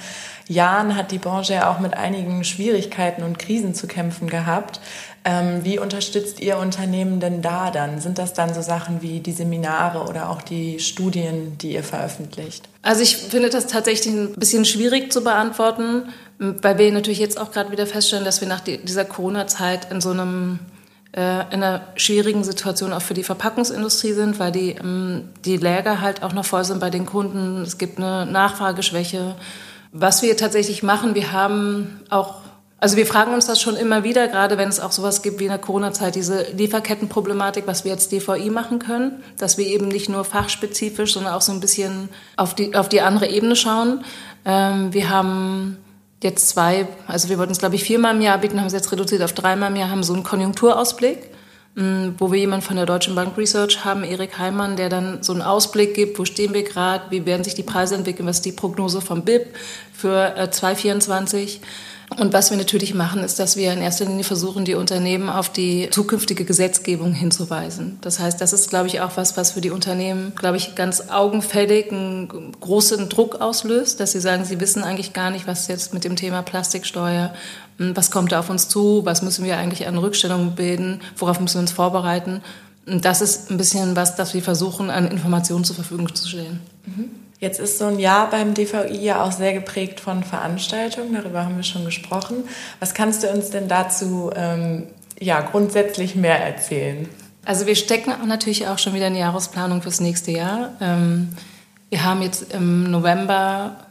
Jahren 0.50 0.98
hat 0.98 1.12
die 1.12 1.20
Branche 1.20 1.54
ja 1.54 1.72
auch 1.72 1.80
mit 1.80 1.94
einigen 1.94 2.44
Schwierigkeiten 2.44 3.24
und 3.24 3.40
Krisen 3.40 3.74
zu 3.74 3.88
kämpfen 3.88 4.30
gehabt. 4.30 4.82
Ähm, 5.24 5.64
wie 5.64 5.80
unterstützt 5.80 6.42
ihr 6.42 6.58
Unternehmen 6.58 7.22
denn 7.22 7.42
da 7.42 7.72
dann? 7.72 8.02
Sind 8.02 8.18
das 8.18 8.34
dann 8.34 8.54
so 8.54 8.62
Sachen 8.62 9.02
wie 9.02 9.22
die 9.22 9.32
Seminare 9.32 10.06
oder 10.10 10.30
auch 10.30 10.42
die 10.42 10.80
Studien, 10.80 11.58
die 11.60 11.72
ihr 11.72 11.84
veröffentlicht? 11.84 12.68
Also 12.82 13.04
ich 13.04 13.16
finde 13.16 13.50
das 13.50 13.68
tatsächlich 13.68 14.14
ein 14.14 14.34
bisschen 14.34 14.66
schwierig 14.66 15.14
zu 15.14 15.24
beantworten, 15.24 16.10
weil 16.40 16.78
wir 16.78 16.92
natürlich 16.92 17.20
jetzt 17.20 17.40
auch 17.40 17.52
gerade 17.52 17.72
wieder 17.72 17.88
feststellen, 17.88 18.26
dass 18.26 18.42
wir 18.42 18.50
nach 18.50 18.62
dieser 18.62 19.06
Corona-Zeit 19.06 19.92
in 19.92 20.02
so 20.02 20.10
einem 20.10 20.60
äh, 21.14 21.42
in 21.54 21.62
einer 21.62 21.82
schwierigen 21.96 22.44
Situation 22.44 22.94
auch 22.94 23.02
für 23.02 23.14
die 23.14 23.24
Verpackungsindustrie 23.24 24.14
sind, 24.14 24.40
weil 24.40 24.52
die, 24.52 24.72
ähm, 24.72 25.30
die 25.44 25.58
Läger 25.58 26.00
halt 26.02 26.24
auch 26.24 26.34
noch 26.34 26.46
voll 26.46 26.64
sind 26.64 26.80
bei 26.80 26.90
den 26.90 27.06
Kunden. 27.06 27.62
Es 27.64 27.78
gibt 27.78 27.98
eine 27.98 28.26
Nachfrageschwäche. 28.26 29.36
Was 29.92 30.22
wir 30.22 30.38
tatsächlich 30.38 30.84
machen, 30.84 31.14
wir 31.14 31.34
haben 31.34 32.00
auch, 32.10 32.36
also 32.78 32.96
wir 32.96 33.06
fragen 33.06 33.34
uns 33.34 33.46
das 33.46 33.60
schon 33.62 33.76
immer 33.76 34.06
wieder, 34.06 34.30
gerade 34.30 34.58
wenn 34.58 34.70
es 34.70 34.80
auch 34.80 34.94
sowas 34.94 35.22
gibt 35.22 35.42
wie 35.42 35.44
in 35.44 35.50
der 35.50 35.60
Corona-Zeit, 35.60 36.16
diese 36.16 36.44
Lieferkettenproblematik, 36.54 37.68
was 37.68 37.84
wir 37.84 37.92
als 37.92 38.08
DVI 38.08 38.50
machen 38.50 38.80
können, 38.80 39.22
dass 39.38 39.58
wir 39.58 39.68
eben 39.68 39.90
nicht 39.90 40.08
nur 40.08 40.24
fachspezifisch, 40.24 41.14
sondern 41.14 41.34
auch 41.34 41.42
so 41.42 41.52
ein 41.52 41.60
bisschen 41.60 42.08
auf 42.38 42.56
die, 42.56 42.74
auf 42.74 42.88
die 42.88 43.02
andere 43.02 43.28
Ebene 43.28 43.58
schauen. 43.58 44.06
Ähm, 44.46 44.94
wir 44.94 45.10
haben 45.10 45.78
jetzt 46.22 46.50
zwei, 46.50 46.88
also 47.08 47.30
wir 47.30 47.38
wollten 47.38 47.52
es 47.52 47.60
glaube 47.60 47.76
ich 47.76 47.84
viermal 47.84 48.16
im 48.16 48.22
Jahr 48.22 48.38
bieten, 48.38 48.60
haben 48.60 48.68
es 48.68 48.74
jetzt 48.74 48.92
reduziert 48.92 49.22
auf 49.24 49.34
dreimal 49.34 49.72
im 49.72 49.76
Jahr, 49.76 49.90
haben 49.90 50.04
so 50.04 50.14
einen 50.14 50.24
Konjunkturausblick, 50.24 51.30
mm, 51.76 52.10
wo 52.18 52.32
wir 52.32 52.40
jemanden 52.40 52.66
von 52.66 52.76
der 52.76 52.86
Deutschen 52.86 53.16
Bank 53.16 53.38
Research 53.38 53.84
haben, 53.84 54.04
Erik 54.04 54.38
Heimann, 54.38 54.76
der 54.76 54.90
dann 54.90 55.24
so 55.24 55.34
einen 55.34 55.42
Ausblick 55.42 55.94
gibt, 55.94 56.20
wo 56.20 56.26
stehen 56.26 56.54
wir 56.54 56.64
gerade, 56.64 57.06
wie 57.10 57.26
werden 57.26 57.44
sich 57.44 57.56
die 57.56 57.64
Preise 57.64 57.96
entwickeln, 57.96 58.28
was 58.28 58.38
ist 58.38 58.46
die 58.46 58.52
Prognose 58.52 59.02
vom 59.02 59.24
BIP 59.24 59.56
für 59.94 60.50
2024. 60.50 61.62
Und 62.18 62.34
was 62.34 62.52
wir 62.52 62.58
natürlich 62.58 62.94
machen, 62.94 63.24
ist, 63.24 63.40
dass 63.40 63.56
wir 63.56 63.72
in 63.72 63.82
erster 63.82 64.04
Linie 64.04 64.26
versuchen, 64.26 64.66
die 64.66 64.76
Unternehmen 64.76 65.30
auf 65.30 65.50
die 65.50 65.90
zukünftige 65.92 66.44
Gesetzgebung 66.44 67.14
hinzuweisen. 67.14 68.00
Das 68.02 68.20
heißt, 68.20 68.42
das 68.42 68.52
ist, 68.52 68.70
glaube 68.70 68.88
ich, 68.88 69.00
auch 69.00 69.16
was, 69.16 69.38
was 69.38 69.52
für 69.52 69.62
die 69.62 69.70
Unternehmen, 69.70 70.34
glaube 70.36 70.58
ich, 70.58 70.76
ganz 70.76 71.10
augenfällig 71.10 71.90
einen 71.90 72.52
großen 72.60 73.08
Druck 73.08 73.40
auslöst, 73.40 74.02
dass 74.02 74.12
sie 74.12 74.20
sagen, 74.20 74.44
sie 74.44 74.60
wissen 74.60 74.84
eigentlich 74.84 75.14
gar 75.14 75.32
nicht, 75.32 75.48
was 75.48 75.70
jetzt 75.70 75.94
mit 75.94 76.04
dem 76.04 76.18
Thema 76.18 76.42
Plastiksteuer, 76.42 77.34
hm, 77.78 77.96
was 77.96 78.12
kommt 78.12 78.34
da 78.34 78.42
auf 78.42 78.50
uns 78.50 78.68
zu, 78.68 79.06
was 79.06 79.22
müssen 79.22 79.46
wir 79.46 79.58
eigentlich 79.58 79.88
an 79.88 79.98
Rückstellungen 79.98 80.54
bilden, 80.56 81.00
worauf 81.16 81.40
müssen 81.40 81.56
wir 81.56 81.62
uns 81.62 81.72
vorbereiten. 81.72 82.42
Und 82.86 83.06
das 83.06 83.22
ist 83.22 83.50
ein 83.50 83.58
bisschen 83.58 83.96
was, 83.96 84.18
das 84.18 84.34
wir 84.34 84.42
versuchen, 84.42 84.90
an 84.90 85.08
Informationen 85.08 85.64
zur 85.64 85.76
Verfügung 85.76 86.14
zu 86.14 86.28
stellen. 86.28 86.60
Mhm. 86.86 87.21
Jetzt 87.42 87.60
ist 87.60 87.80
so 87.80 87.86
ein 87.86 87.98
Jahr 87.98 88.30
beim 88.30 88.54
DVI 88.54 89.04
ja 89.04 89.24
auch 89.24 89.32
sehr 89.32 89.54
geprägt 89.54 90.00
von 90.00 90.24
Veranstaltungen, 90.24 91.16
darüber 91.16 91.44
haben 91.44 91.56
wir 91.56 91.64
schon 91.64 91.84
gesprochen. 91.84 92.44
Was 92.80 92.94
kannst 92.94 93.24
du 93.24 93.30
uns 93.30 93.50
denn 93.50 93.68
dazu 93.68 94.30
ähm, 94.36 94.86
ja, 95.20 95.42
grundsätzlich 95.42 96.16
mehr 96.16 96.40
erzählen? 96.40 97.10
Also 97.44 97.66
wir 97.66 97.76
stecken 97.76 98.14
natürlich 98.28 98.68
auch 98.68 98.78
schon 98.78 98.94
wieder 98.94 99.08
in 99.08 99.16
die 99.16 99.22
Jahresplanung 99.22 99.82
fürs 99.82 100.02
nächste 100.02 100.30
Jahr. 100.30 100.74
Ähm, 100.80 101.30
wir 101.90 102.04
haben 102.04 102.22
jetzt 102.22 102.54
im 102.54 102.92
November, 102.92 103.88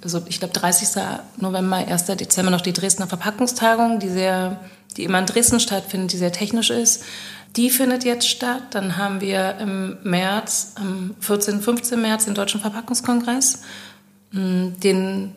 also 0.00 0.22
ich 0.28 0.38
glaube 0.38 0.54
30. 0.54 1.02
November, 1.38 1.78
1. 1.78 2.04
Dezember 2.04 2.52
noch 2.52 2.60
die 2.60 2.72
Dresdner 2.72 3.08
Verpackungstagung, 3.08 3.98
die 3.98 4.08
sehr, 4.08 4.60
die 4.96 5.02
immer 5.02 5.18
in 5.18 5.26
Dresden 5.26 5.58
stattfindet, 5.58 6.12
die 6.12 6.16
sehr 6.16 6.32
technisch 6.32 6.70
ist 6.70 7.02
Die 7.58 7.70
findet 7.70 8.04
jetzt 8.04 8.28
statt. 8.28 8.62
Dann 8.70 8.96
haben 8.96 9.20
wir 9.20 9.56
im 9.58 9.96
März, 10.04 10.74
am 10.76 11.16
14. 11.18 11.60
15. 11.60 12.00
März 12.00 12.26
den 12.26 12.34
Deutschen 12.34 12.60
Verpackungskongress. 12.60 13.62
Hm, 14.30 14.78
den 14.78 15.34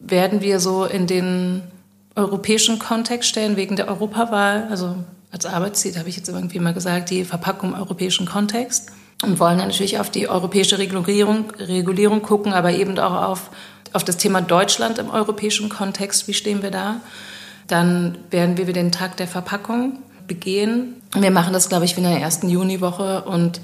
werden 0.00 0.40
wir 0.40 0.58
so 0.58 0.84
in 0.84 1.06
den 1.06 1.62
europäischen 2.16 2.80
Kontext 2.80 3.28
stellen, 3.28 3.54
wegen 3.54 3.76
der 3.76 3.86
Europawahl. 3.86 4.66
Also 4.70 4.96
als 5.30 5.46
Arbeitsziel 5.46 5.96
habe 5.96 6.08
ich 6.08 6.16
jetzt 6.16 6.28
irgendwie 6.28 6.58
mal 6.58 6.74
gesagt, 6.74 7.10
die 7.10 7.24
Verpackung 7.24 7.74
im 7.74 7.78
europäischen 7.78 8.26
Kontext. 8.26 8.90
Und 9.22 9.38
wollen 9.38 9.58
natürlich 9.58 10.00
auf 10.00 10.10
die 10.10 10.28
europäische 10.28 10.78
Regulierung, 10.78 11.52
Regulierung 11.52 12.22
gucken, 12.22 12.52
aber 12.52 12.72
eben 12.72 12.98
auch 12.98 13.22
auf, 13.22 13.50
auf 13.92 14.02
das 14.02 14.16
Thema 14.16 14.42
Deutschland 14.42 14.98
im 14.98 15.10
europäischen 15.10 15.68
Kontext. 15.68 16.26
Wie 16.26 16.34
stehen 16.34 16.60
wir 16.60 16.72
da? 16.72 17.00
Dann 17.68 18.18
werden 18.30 18.56
wir 18.56 18.64
den 18.72 18.90
Tag 18.90 19.16
der 19.16 19.28
Verpackung 19.28 20.00
begehen. 20.26 20.96
Wir 21.14 21.30
machen 21.30 21.52
das, 21.52 21.68
glaube 21.68 21.84
ich, 21.84 21.96
in 21.96 22.04
der 22.04 22.20
ersten 22.20 22.48
Juniwoche 22.48 23.22
und 23.24 23.60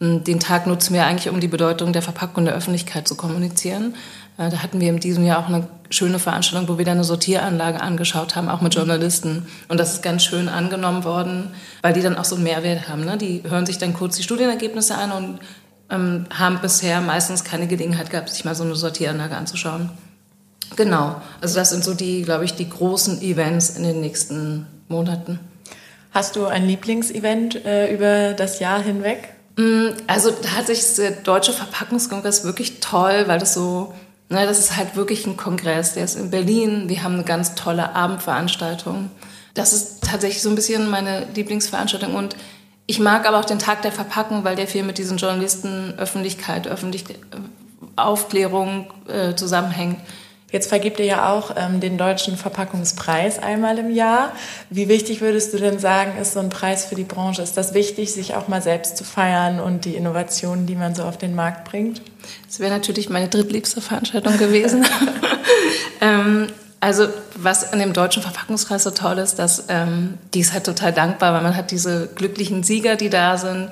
hm, 0.00 0.24
den 0.24 0.40
Tag 0.40 0.66
nutzen 0.66 0.94
wir 0.94 1.04
eigentlich, 1.04 1.32
um 1.32 1.40
die 1.40 1.48
Bedeutung 1.48 1.92
der 1.92 2.02
Verpackung 2.02 2.44
der 2.44 2.54
Öffentlichkeit 2.54 3.06
zu 3.06 3.16
kommunizieren. 3.16 3.94
Äh, 4.38 4.50
da 4.50 4.62
hatten 4.62 4.80
wir 4.80 4.90
in 4.90 5.00
diesem 5.00 5.24
Jahr 5.24 5.38
auch 5.38 5.48
eine 5.48 5.66
schöne 5.90 6.18
Veranstaltung, 6.18 6.68
wo 6.68 6.78
wir 6.78 6.84
dann 6.84 6.96
eine 6.96 7.04
Sortieranlage 7.04 7.80
angeschaut 7.80 8.36
haben, 8.36 8.48
auch 8.48 8.60
mit 8.60 8.74
Journalisten. 8.74 9.46
Und 9.68 9.78
das 9.78 9.94
ist 9.94 10.02
ganz 10.02 10.24
schön 10.24 10.48
angenommen 10.48 11.04
worden, 11.04 11.50
weil 11.82 11.92
die 11.92 12.02
dann 12.02 12.16
auch 12.16 12.24
so 12.24 12.34
einen 12.34 12.44
Mehrwert 12.44 12.88
haben. 12.88 13.04
Ne? 13.04 13.16
Die 13.16 13.42
hören 13.46 13.66
sich 13.66 13.78
dann 13.78 13.94
kurz 13.94 14.16
die 14.16 14.22
Studienergebnisse 14.22 14.96
an 14.96 15.12
und 15.12 15.38
ähm, 15.88 16.26
haben 16.36 16.60
bisher 16.60 17.00
meistens 17.00 17.44
keine 17.44 17.66
Gelegenheit 17.66 18.10
gehabt, 18.10 18.28
sich 18.28 18.44
mal 18.44 18.54
so 18.54 18.64
eine 18.64 18.74
Sortieranlage 18.74 19.36
anzuschauen. 19.36 19.90
Genau. 20.74 21.20
Also 21.40 21.54
das 21.54 21.70
sind 21.70 21.84
so 21.84 21.94
die, 21.94 22.22
glaube 22.22 22.44
ich, 22.44 22.54
die 22.54 22.68
großen 22.68 23.22
Events 23.22 23.70
in 23.70 23.84
den 23.84 24.00
nächsten 24.00 24.66
Monaten. 24.88 25.38
Hast 26.16 26.34
du 26.34 26.46
ein 26.46 26.66
Lieblingsevent 26.66 27.66
äh, 27.66 27.92
über 27.92 28.32
das 28.32 28.58
Jahr 28.58 28.80
hinweg? 28.80 29.34
Mm, 29.56 29.88
also 30.06 30.30
da 30.30 30.52
hat 30.52 30.66
sich 30.66 30.94
der 30.94 31.10
Deutsche 31.10 31.52
Verpackungskongress 31.52 32.42
wirklich 32.42 32.80
toll, 32.80 33.24
weil 33.26 33.38
das 33.38 33.52
so, 33.52 33.92
ne, 34.30 34.46
das 34.46 34.58
ist 34.58 34.78
halt 34.78 34.96
wirklich 34.96 35.26
ein 35.26 35.36
Kongress. 35.36 35.92
Der 35.92 36.04
ist 36.04 36.14
in 36.14 36.30
Berlin. 36.30 36.88
Wir 36.88 37.02
haben 37.02 37.16
eine 37.16 37.24
ganz 37.24 37.54
tolle 37.54 37.94
Abendveranstaltung. 37.94 39.10
Das 39.52 39.74
ist 39.74 40.04
tatsächlich 40.04 40.40
so 40.40 40.48
ein 40.48 40.54
bisschen 40.54 40.88
meine 40.88 41.26
Lieblingsveranstaltung 41.34 42.14
und 42.14 42.34
ich 42.86 42.98
mag 42.98 43.28
aber 43.28 43.38
auch 43.38 43.44
den 43.44 43.58
Tag 43.58 43.82
der 43.82 43.92
Verpackung, 43.92 44.42
weil 44.42 44.56
der 44.56 44.68
viel 44.68 44.84
mit 44.84 44.96
diesen 44.96 45.18
Journalisten, 45.18 45.98
Öffentlichkeit, 45.98 46.66
Öffentlich 46.66 47.04
Aufklärung 47.96 48.90
äh, 49.06 49.34
zusammenhängt. 49.34 49.98
Jetzt 50.56 50.68
vergibt 50.70 50.98
ihr 51.00 51.04
ja 51.04 51.30
auch 51.30 51.50
ähm, 51.54 51.80
den 51.80 51.98
deutschen 51.98 52.38
Verpackungspreis 52.38 53.38
einmal 53.38 53.76
im 53.76 53.90
Jahr. 53.90 54.32
Wie 54.70 54.88
wichtig 54.88 55.20
würdest 55.20 55.52
du 55.52 55.58
denn 55.58 55.78
sagen, 55.78 56.16
ist 56.18 56.32
so 56.32 56.40
ein 56.40 56.48
Preis 56.48 56.86
für 56.86 56.94
die 56.94 57.04
Branche? 57.04 57.42
Ist 57.42 57.58
das 57.58 57.74
wichtig, 57.74 58.14
sich 58.14 58.34
auch 58.36 58.48
mal 58.48 58.62
selbst 58.62 58.96
zu 58.96 59.04
feiern 59.04 59.60
und 59.60 59.84
die 59.84 59.96
Innovationen, 59.96 60.64
die 60.64 60.74
man 60.74 60.94
so 60.94 61.02
auf 61.02 61.18
den 61.18 61.34
Markt 61.34 61.68
bringt? 61.68 62.00
Das 62.46 62.58
wäre 62.58 62.70
natürlich 62.70 63.10
meine 63.10 63.28
drittliebste 63.28 63.82
Veranstaltung 63.82 64.38
gewesen. 64.38 64.86
ähm, 66.00 66.46
also 66.80 67.06
was 67.34 67.74
an 67.74 67.78
dem 67.78 67.92
deutschen 67.92 68.22
Verpackungspreis 68.22 68.84
so 68.84 68.92
toll 68.92 69.18
ist, 69.18 69.38
dass 69.38 69.66
ähm, 69.68 70.16
die 70.32 70.40
ist 70.40 70.54
halt 70.54 70.64
total 70.64 70.94
dankbar, 70.94 71.34
weil 71.34 71.42
man 71.42 71.54
hat 71.54 71.70
diese 71.70 72.08
glücklichen 72.14 72.62
Sieger, 72.62 72.96
die 72.96 73.10
da 73.10 73.36
sind. 73.36 73.68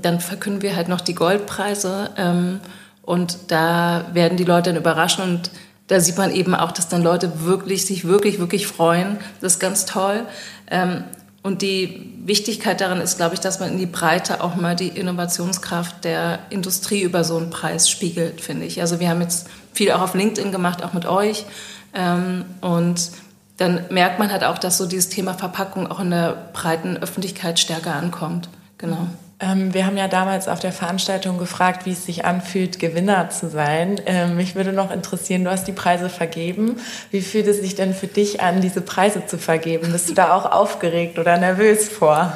Dann 0.00 0.20
verkünden 0.20 0.62
wir 0.62 0.74
halt 0.74 0.88
noch 0.88 1.02
die 1.02 1.14
Goldpreise 1.14 2.12
ähm, 2.16 2.60
und 3.02 3.36
da 3.48 4.06
werden 4.14 4.38
die 4.38 4.44
Leute 4.44 4.70
dann 4.70 4.80
überraschen 4.80 5.22
und 5.22 5.50
da 5.88 6.00
sieht 6.00 6.18
man 6.18 6.32
eben 6.32 6.54
auch, 6.54 6.70
dass 6.70 6.88
dann 6.88 7.02
Leute 7.02 7.44
wirklich 7.44 7.84
sich 7.84 8.06
wirklich, 8.06 8.38
wirklich 8.38 8.66
freuen. 8.66 9.18
Das 9.40 9.54
ist 9.54 9.58
ganz 9.58 9.86
toll. 9.86 10.26
Ähm, 10.70 11.04
und 11.42 11.62
die 11.62 12.14
Wichtigkeit 12.24 12.80
daran 12.80 13.00
ist, 13.00 13.16
glaube 13.16 13.34
ich, 13.34 13.40
dass 13.40 13.58
man 13.58 13.70
in 13.70 13.78
die 13.78 13.86
Breite 13.86 14.42
auch 14.42 14.54
mal 14.54 14.76
die 14.76 14.88
Innovationskraft 14.88 16.04
der 16.04 16.40
Industrie 16.50 17.02
über 17.02 17.24
so 17.24 17.38
einen 17.38 17.50
Preis 17.50 17.88
spiegelt, 17.88 18.40
finde 18.40 18.66
ich. 18.66 18.80
Also 18.80 19.00
wir 19.00 19.08
haben 19.08 19.22
jetzt 19.22 19.48
viel 19.72 19.90
auch 19.92 20.02
auf 20.02 20.14
LinkedIn 20.14 20.52
gemacht, 20.52 20.82
auch 20.82 20.92
mit 20.92 21.06
euch. 21.06 21.46
Ähm, 21.94 22.44
und 22.60 23.10
dann 23.56 23.86
merkt 23.90 24.18
man 24.18 24.30
halt 24.30 24.44
auch, 24.44 24.58
dass 24.58 24.76
so 24.76 24.86
dieses 24.86 25.08
Thema 25.08 25.34
Verpackung 25.34 25.90
auch 25.90 26.00
in 26.00 26.10
der 26.10 26.50
breiten 26.52 26.98
Öffentlichkeit 26.98 27.58
stärker 27.58 27.94
ankommt. 27.94 28.48
Genau. 28.76 29.08
Ähm, 29.40 29.72
wir 29.72 29.86
haben 29.86 29.96
ja 29.96 30.08
damals 30.08 30.48
auf 30.48 30.58
der 30.58 30.72
Veranstaltung 30.72 31.38
gefragt, 31.38 31.86
wie 31.86 31.92
es 31.92 32.04
sich 32.04 32.24
anfühlt, 32.24 32.80
Gewinner 32.80 33.30
zu 33.30 33.48
sein. 33.48 34.00
Ähm, 34.06 34.36
mich 34.36 34.56
würde 34.56 34.72
noch 34.72 34.90
interessieren, 34.90 35.44
du 35.44 35.50
hast 35.50 35.68
die 35.68 35.72
Preise 35.72 36.10
vergeben. 36.10 36.80
Wie 37.12 37.20
fühlt 37.20 37.46
es 37.46 37.60
sich 37.60 37.76
denn 37.76 37.94
für 37.94 38.08
dich 38.08 38.40
an, 38.40 38.60
diese 38.60 38.80
Preise 38.80 39.26
zu 39.26 39.38
vergeben? 39.38 39.92
Bist 39.92 40.10
du 40.10 40.14
da 40.14 40.34
auch 40.34 40.50
aufgeregt 40.50 41.20
oder 41.20 41.36
nervös 41.38 41.88
vor? 41.88 42.32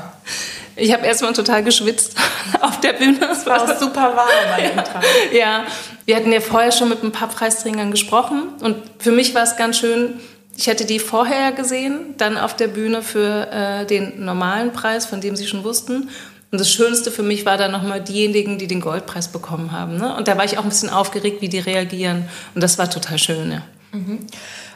Ich 0.77 0.93
habe 0.93 1.05
erstmal 1.05 1.33
total 1.33 1.65
geschwitzt 1.65 2.17
auf 2.61 2.79
der 2.79 2.93
Bühne. 2.93 3.19
Es 3.33 3.45
war 3.47 3.62
auch 3.62 3.79
super 3.79 4.15
warm 4.15 4.29
an 4.55 4.62
dem 4.62 4.77
Tag. 4.77 5.05
Ja, 5.33 5.65
wir 6.05 6.15
hatten 6.17 6.33
ja 6.33 6.41
vorher 6.41 6.71
schon 6.71 6.88
mit 6.88 7.03
ein 7.03 7.11
paar 7.11 7.29
Preisträgern 7.29 7.91
gesprochen 7.91 8.45
und 8.61 8.77
für 8.99 9.11
mich 9.11 9.35
war 9.35 9.43
es 9.43 9.57
ganz 9.57 9.79
schön, 9.79 10.21
ich 10.57 10.67
hätte 10.67 10.85
die 10.85 10.99
vorher 10.99 11.53
gesehen, 11.53 12.15
dann 12.19 12.37
auf 12.38 12.55
der 12.55 12.69
Bühne 12.69 13.03
für 13.03 13.49
äh, 13.51 13.87
den 13.87 14.25
normalen 14.25 14.73
Preis, 14.73 15.07
von 15.07 15.21
dem 15.21 15.35
sie 15.35 15.47
schon 15.47 15.65
wussten. 15.65 16.11
Und 16.53 16.61
das 16.61 16.71
Schönste 16.71 17.11
für 17.11 17.23
mich 17.23 17.47
war 17.47 17.57
dann 17.57 17.73
nochmal 17.73 18.03
diejenigen, 18.03 18.59
die 18.59 18.67
den 18.67 18.83
Goldpreis 18.83 19.29
bekommen 19.29 19.73
haben. 19.73 19.97
Ne? 19.97 20.15
Und 20.15 20.29
da 20.29 20.37
war 20.37 20.45
ich 20.45 20.59
auch 20.59 20.65
ein 20.65 20.69
bisschen 20.69 20.91
aufgeregt, 20.91 21.41
wie 21.41 21.49
die 21.49 21.59
reagieren. 21.59 22.29
Und 22.55 22.62
das 22.62 22.77
war 22.77 22.91
total 22.91 23.17
schön. 23.17 23.53
Ja. 23.53 23.62
Mhm. 23.93 24.19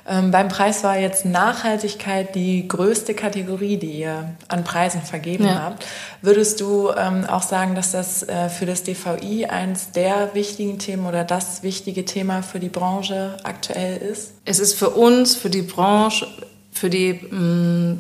Ähm, 0.09 0.31
beim 0.31 0.49
Preis 0.49 0.85
war 0.85 0.99
jetzt 0.99 1.27
Nachhaltigkeit 1.27 2.35
die 2.35 2.67
größte 2.67 3.13
Kategorie, 3.13 3.77
die 3.77 3.93
ihr 3.93 4.37
an 4.49 4.65
Preisen 4.65 5.03
vergeben 5.03 5.45
ja. 5.45 5.65
habt. 5.65 5.85
Würdest 6.23 6.63
du 6.63 6.93
ähm, 6.97 7.27
auch 7.27 7.43
sagen, 7.43 7.75
dass 7.75 7.93
das 7.93 8.23
äh, 8.23 8.49
für 8.49 8.65
das 8.65 8.83
DVI 8.83 9.45
eins 9.45 9.93
der 9.93 10.35
wichtigen 10.35 10.79
Themen 10.79 11.05
oder 11.05 11.25
das 11.25 11.63
wichtige 11.63 12.07
Thema 12.07 12.43
für 12.43 12.59
die 12.59 12.71
Branche 12.71 13.37
aktuell 13.43 13.99
ist? 13.99 14.33
Es 14.47 14.61
ist 14.61 14.79
für 14.79 14.91
uns, 14.91 15.37
für 15.37 15.51
die 15.51 15.63
Branche, 15.63 16.27
für 16.73 16.89
die 16.89 17.21
mh, 17.31 17.39
mm, 17.39 17.99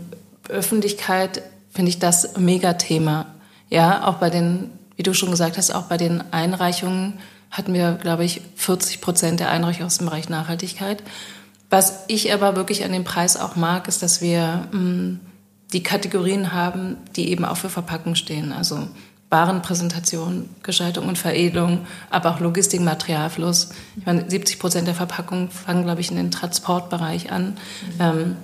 Öffentlichkeit, 0.48 1.42
finde 1.74 1.90
ich 1.90 1.98
das 1.98 2.38
Megathema. 2.38 3.26
Ja, 3.68 4.06
auch 4.06 4.14
bei 4.14 4.30
den, 4.30 4.70
wie 4.96 5.02
du 5.02 5.14
schon 5.14 5.30
gesagt 5.30 5.56
hast, 5.56 5.70
auch 5.74 5.84
bei 5.84 5.96
den 5.96 6.22
Einreichungen 6.32 7.14
hatten 7.50 7.72
wir, 7.74 7.92
glaube 7.92 8.24
ich, 8.24 8.42
40 8.56 9.00
Prozent 9.00 9.40
der 9.40 9.50
Einreichungen 9.50 9.86
aus 9.86 9.98
dem 9.98 10.06
Bereich 10.06 10.28
Nachhaltigkeit. 10.28 11.02
Was 11.70 12.04
ich 12.08 12.32
aber 12.32 12.54
wirklich 12.54 12.84
an 12.84 12.92
dem 12.92 13.04
Preis 13.04 13.36
auch 13.36 13.56
mag, 13.56 13.88
ist, 13.88 14.02
dass 14.02 14.20
wir 14.20 14.68
mh, 14.72 14.78
mm, 14.78 15.20
die 15.72 15.82
Kategorien 15.82 16.52
haben, 16.52 16.96
die 17.16 17.30
eben 17.30 17.44
auch 17.44 17.56
für 17.56 17.70
Verpackung 17.70 18.14
stehen. 18.14 18.52
Also 18.52 18.88
Warenpräsentation, 19.30 20.48
Gestaltung 20.62 21.08
und 21.08 21.18
Veredelung, 21.18 21.86
aber 22.10 22.30
auch 22.30 22.40
Logistik, 22.40 22.80
Materialfluss. 22.80 23.70
Ich 23.96 24.06
meine, 24.06 24.30
70 24.30 24.60
Prozent 24.60 24.86
der 24.86 24.94
Verpackungen 24.94 25.50
fangen, 25.50 25.82
glaube 25.82 26.00
ich, 26.00 26.10
in 26.10 26.16
den 26.16 26.30
Transportbereich 26.30 27.32
an. 27.32 27.56
Mhm. 27.98 28.00
Ähm, 28.00 28.36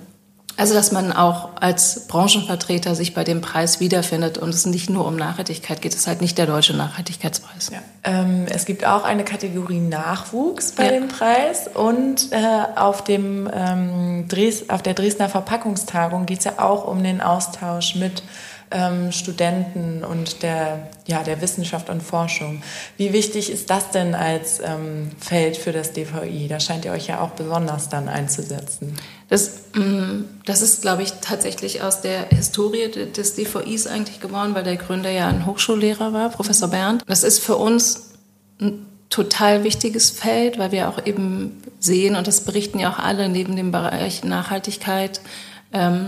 also, 0.55 0.75
dass 0.75 0.91
man 0.91 1.11
auch 1.11 1.49
als 1.59 2.07
Branchenvertreter 2.07 2.93
sich 2.93 3.15
bei 3.15 3.23
dem 3.23 3.41
Preis 3.41 3.79
wiederfindet 3.79 4.37
und 4.37 4.49
es 4.49 4.65
nicht 4.67 4.89
nur 4.89 5.05
um 5.07 5.15
Nachhaltigkeit 5.15 5.81
geht. 5.81 5.93
Es 5.93 6.01
ist 6.01 6.07
halt 6.07 6.21
nicht 6.21 6.37
der 6.37 6.45
deutsche 6.45 6.75
Nachhaltigkeitspreis. 6.75 7.71
Ja. 7.71 7.79
Ähm, 8.03 8.45
es 8.47 8.65
gibt 8.65 8.85
auch 8.85 9.03
eine 9.03 9.23
Kategorie 9.23 9.79
Nachwuchs 9.79 10.73
bei 10.73 10.85
ja. 10.85 10.91
dem 10.91 11.07
Preis 11.07 11.67
und 11.73 12.31
äh, 12.31 12.37
auf, 12.75 13.03
dem, 13.03 13.49
ähm, 13.51 14.27
Dres 14.27 14.69
auf 14.69 14.83
der 14.83 14.93
Dresdner 14.93 15.27
Verpackungstagung 15.27 16.27
geht 16.27 16.39
es 16.39 16.45
ja 16.45 16.59
auch 16.59 16.87
um 16.87 17.03
den 17.03 17.21
Austausch 17.21 17.95
mit 17.95 18.21
ähm, 18.71 19.11
Studenten 19.11 20.03
und 20.03 20.43
der, 20.43 20.89
ja, 21.05 21.23
der 21.23 21.41
Wissenschaft 21.41 21.89
und 21.89 22.01
Forschung. 22.01 22.63
Wie 22.97 23.13
wichtig 23.13 23.51
ist 23.51 23.69
das 23.69 23.91
denn 23.91 24.15
als 24.15 24.59
ähm, 24.59 25.11
Feld 25.19 25.57
für 25.57 25.71
das 25.71 25.93
DVI? 25.93 26.47
Da 26.47 26.59
scheint 26.59 26.85
ihr 26.85 26.91
euch 26.91 27.07
ja 27.07 27.21
auch 27.21 27.31
besonders 27.31 27.89
dann 27.89 28.09
einzusetzen. 28.09 28.95
Das, 29.29 29.51
mm, 29.73 30.23
das 30.45 30.61
ist, 30.61 30.81
glaube 30.81 31.03
ich, 31.03 31.13
tatsächlich 31.21 31.81
aus 31.81 32.01
der 32.01 32.27
Historie 32.29 32.89
des 32.89 33.35
DVIs 33.35 33.87
eigentlich 33.87 34.19
geworden, 34.19 34.55
weil 34.55 34.63
der 34.63 34.77
Gründer 34.77 35.09
ja 35.09 35.27
ein 35.27 35.45
Hochschullehrer 35.45 36.13
war, 36.13 36.29
Professor 36.29 36.67
Bernd. 36.69 37.03
Das 37.07 37.23
ist 37.23 37.39
für 37.39 37.55
uns 37.55 38.13
ein 38.59 38.85
total 39.09 39.63
wichtiges 39.63 40.09
Feld, 40.09 40.57
weil 40.57 40.71
wir 40.71 40.89
auch 40.89 41.05
eben 41.05 41.61
sehen, 41.79 42.15
und 42.15 42.27
das 42.27 42.41
berichten 42.41 42.79
ja 42.79 42.91
auch 42.91 42.99
alle 42.99 43.29
neben 43.29 43.55
dem 43.55 43.71
Bereich 43.71 44.23
Nachhaltigkeit, 44.23 45.21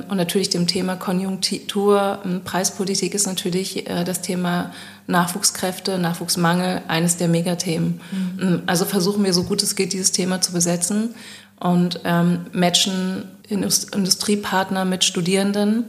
und 0.10 0.17
natürlich 0.17 0.49
dem 0.51 0.67
Thema 0.67 0.95
Konjunktur, 0.95 2.19
ähm, 2.23 2.41
Preispolitik 2.43 3.15
ist 3.15 3.25
natürlich 3.25 3.89
äh, 3.89 4.04
das 4.04 4.21
Thema 4.21 4.71
Nachwuchskräfte, 5.08 5.97
Nachwuchsmangel 5.97 6.84
eines 6.88 7.17
der 7.17 7.28
Megathemen. 7.28 7.99
Mhm. 8.12 8.39
Ähm, 8.39 8.63
also 8.67 8.86
versuchen 8.86 9.23
wir 9.23 9.34
so 9.34 9.43
gut 9.43 9.63
es 9.63 9.75
geht, 9.75 9.93
dieses 9.93 10.12
Thema 10.12 10.39
zu 10.39 10.54
besetzen 10.54 11.15
und 11.60 12.01
ähm, 12.04 12.45
matchen 12.51 13.23
Industriepartner 13.49 14.86
mit 14.86 15.04
Studierenden. 15.04 15.86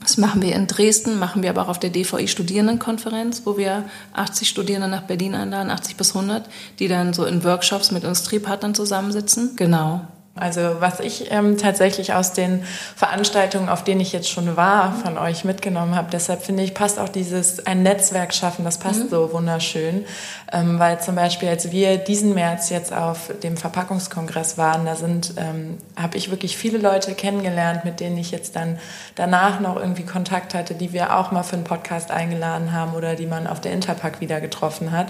Das 0.00 0.16
machen 0.16 0.40
wir 0.40 0.54
in 0.54 0.66
Dresden, 0.66 1.18
machen 1.18 1.42
wir 1.42 1.50
aber 1.50 1.62
auch 1.62 1.68
auf 1.68 1.80
der 1.80 1.90
DVI 1.90 2.28
Studierendenkonferenz, 2.28 3.42
wo 3.44 3.58
wir 3.58 3.84
80 4.14 4.48
Studierende 4.48 4.88
nach 4.88 5.02
Berlin 5.02 5.34
einladen, 5.34 5.70
80 5.70 5.96
bis 5.96 6.14
100, 6.14 6.48
die 6.78 6.88
dann 6.88 7.12
so 7.12 7.24
in 7.24 7.44
Workshops 7.44 7.90
mit 7.90 8.04
Industriepartnern 8.04 8.74
zusammensitzen. 8.74 9.56
Genau. 9.56 10.06
Also 10.40 10.80
was 10.80 11.00
ich 11.00 11.30
ähm, 11.30 11.58
tatsächlich 11.58 12.14
aus 12.14 12.32
den 12.32 12.64
Veranstaltungen, 12.96 13.68
auf 13.68 13.84
denen 13.84 14.00
ich 14.00 14.12
jetzt 14.12 14.28
schon 14.28 14.56
war, 14.56 14.92
von 14.92 15.18
euch 15.18 15.44
mitgenommen 15.44 15.94
habe, 15.94 16.08
deshalb 16.10 16.42
finde 16.42 16.62
ich, 16.62 16.74
passt 16.74 16.98
auch 16.98 17.08
dieses 17.08 17.66
ein 17.66 17.82
Netzwerk 17.82 18.34
schaffen, 18.34 18.64
das 18.64 18.78
passt 18.78 19.04
mhm. 19.04 19.08
so 19.10 19.32
wunderschön. 19.32 20.04
Ähm, 20.52 20.78
weil 20.78 21.00
zum 21.00 21.14
Beispiel, 21.14 21.48
als 21.48 21.70
wir 21.70 21.98
diesen 21.98 22.34
März 22.34 22.70
jetzt 22.70 22.92
auf 22.92 23.30
dem 23.42 23.56
Verpackungskongress 23.56 24.58
waren, 24.58 24.84
da 24.84 24.96
sind, 24.96 25.34
ähm, 25.36 25.78
habe 25.96 26.16
ich 26.16 26.30
wirklich 26.30 26.56
viele 26.56 26.78
Leute 26.78 27.14
kennengelernt, 27.14 27.84
mit 27.84 28.00
denen 28.00 28.16
ich 28.18 28.30
jetzt 28.30 28.56
dann 28.56 28.78
danach 29.14 29.60
noch 29.60 29.76
irgendwie 29.76 30.04
Kontakt 30.04 30.54
hatte, 30.54 30.74
die 30.74 30.92
wir 30.92 31.16
auch 31.16 31.30
mal 31.30 31.42
für 31.42 31.56
einen 31.56 31.64
Podcast 31.64 32.10
eingeladen 32.10 32.72
haben 32.72 32.94
oder 32.94 33.14
die 33.14 33.26
man 33.26 33.46
auf 33.46 33.60
der 33.60 33.72
Interpack 33.72 34.20
wieder 34.20 34.40
getroffen 34.40 34.92
hat. 34.92 35.08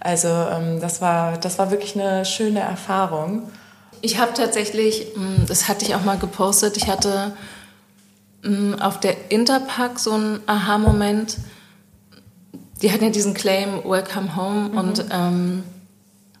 Also 0.00 0.28
ähm, 0.28 0.80
das 0.80 1.00
war, 1.00 1.38
das 1.38 1.58
war 1.58 1.70
wirklich 1.70 1.98
eine 1.98 2.24
schöne 2.24 2.60
Erfahrung. 2.60 3.50
Ich 4.02 4.18
habe 4.18 4.34
tatsächlich, 4.34 5.06
hm, 5.14 5.46
das 5.46 5.68
hatte 5.68 5.84
ich 5.84 5.94
auch 5.94 6.04
mal 6.04 6.18
gepostet, 6.18 6.76
ich 6.76 6.88
hatte 6.88 7.34
hm, 8.42 8.80
auf 8.80 9.00
der 9.00 9.30
Interpack 9.30 9.98
so 9.98 10.12
einen 10.12 10.40
Aha-Moment. 10.46 11.38
Die 12.82 12.92
hatten 12.92 13.04
ja 13.04 13.10
diesen 13.10 13.32
Claim 13.32 13.84
Welcome 13.84 14.36
Home 14.36 14.70
mhm. 14.70 14.78
und 14.78 15.04
ähm, 15.10 15.62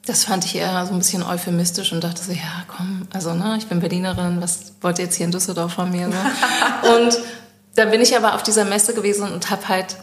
das 0.04 0.24
fand 0.24 0.44
ich 0.44 0.56
eher 0.56 0.84
so 0.86 0.92
ein 0.92 0.98
bisschen 0.98 1.22
euphemistisch 1.22 1.92
und 1.92 2.02
dachte 2.02 2.20
so, 2.20 2.32
ja, 2.32 2.64
komm, 2.66 3.06
also 3.12 3.32
ne, 3.34 3.54
ich 3.56 3.68
bin 3.68 3.78
Berlinerin, 3.78 4.40
was 4.40 4.72
wollt 4.80 4.98
ihr 4.98 5.04
jetzt 5.04 5.14
hier 5.14 5.26
in 5.26 5.32
Düsseldorf 5.32 5.74
von 5.74 5.90
mir? 5.90 6.10
So? 6.10 6.92
und 6.96 7.18
da 7.76 7.84
bin 7.84 8.00
ich 8.00 8.16
aber 8.16 8.34
auf 8.34 8.42
dieser 8.42 8.64
Messe 8.64 8.94
gewesen 8.94 9.30
und 9.30 9.50
habe 9.50 9.68
halt 9.68 9.96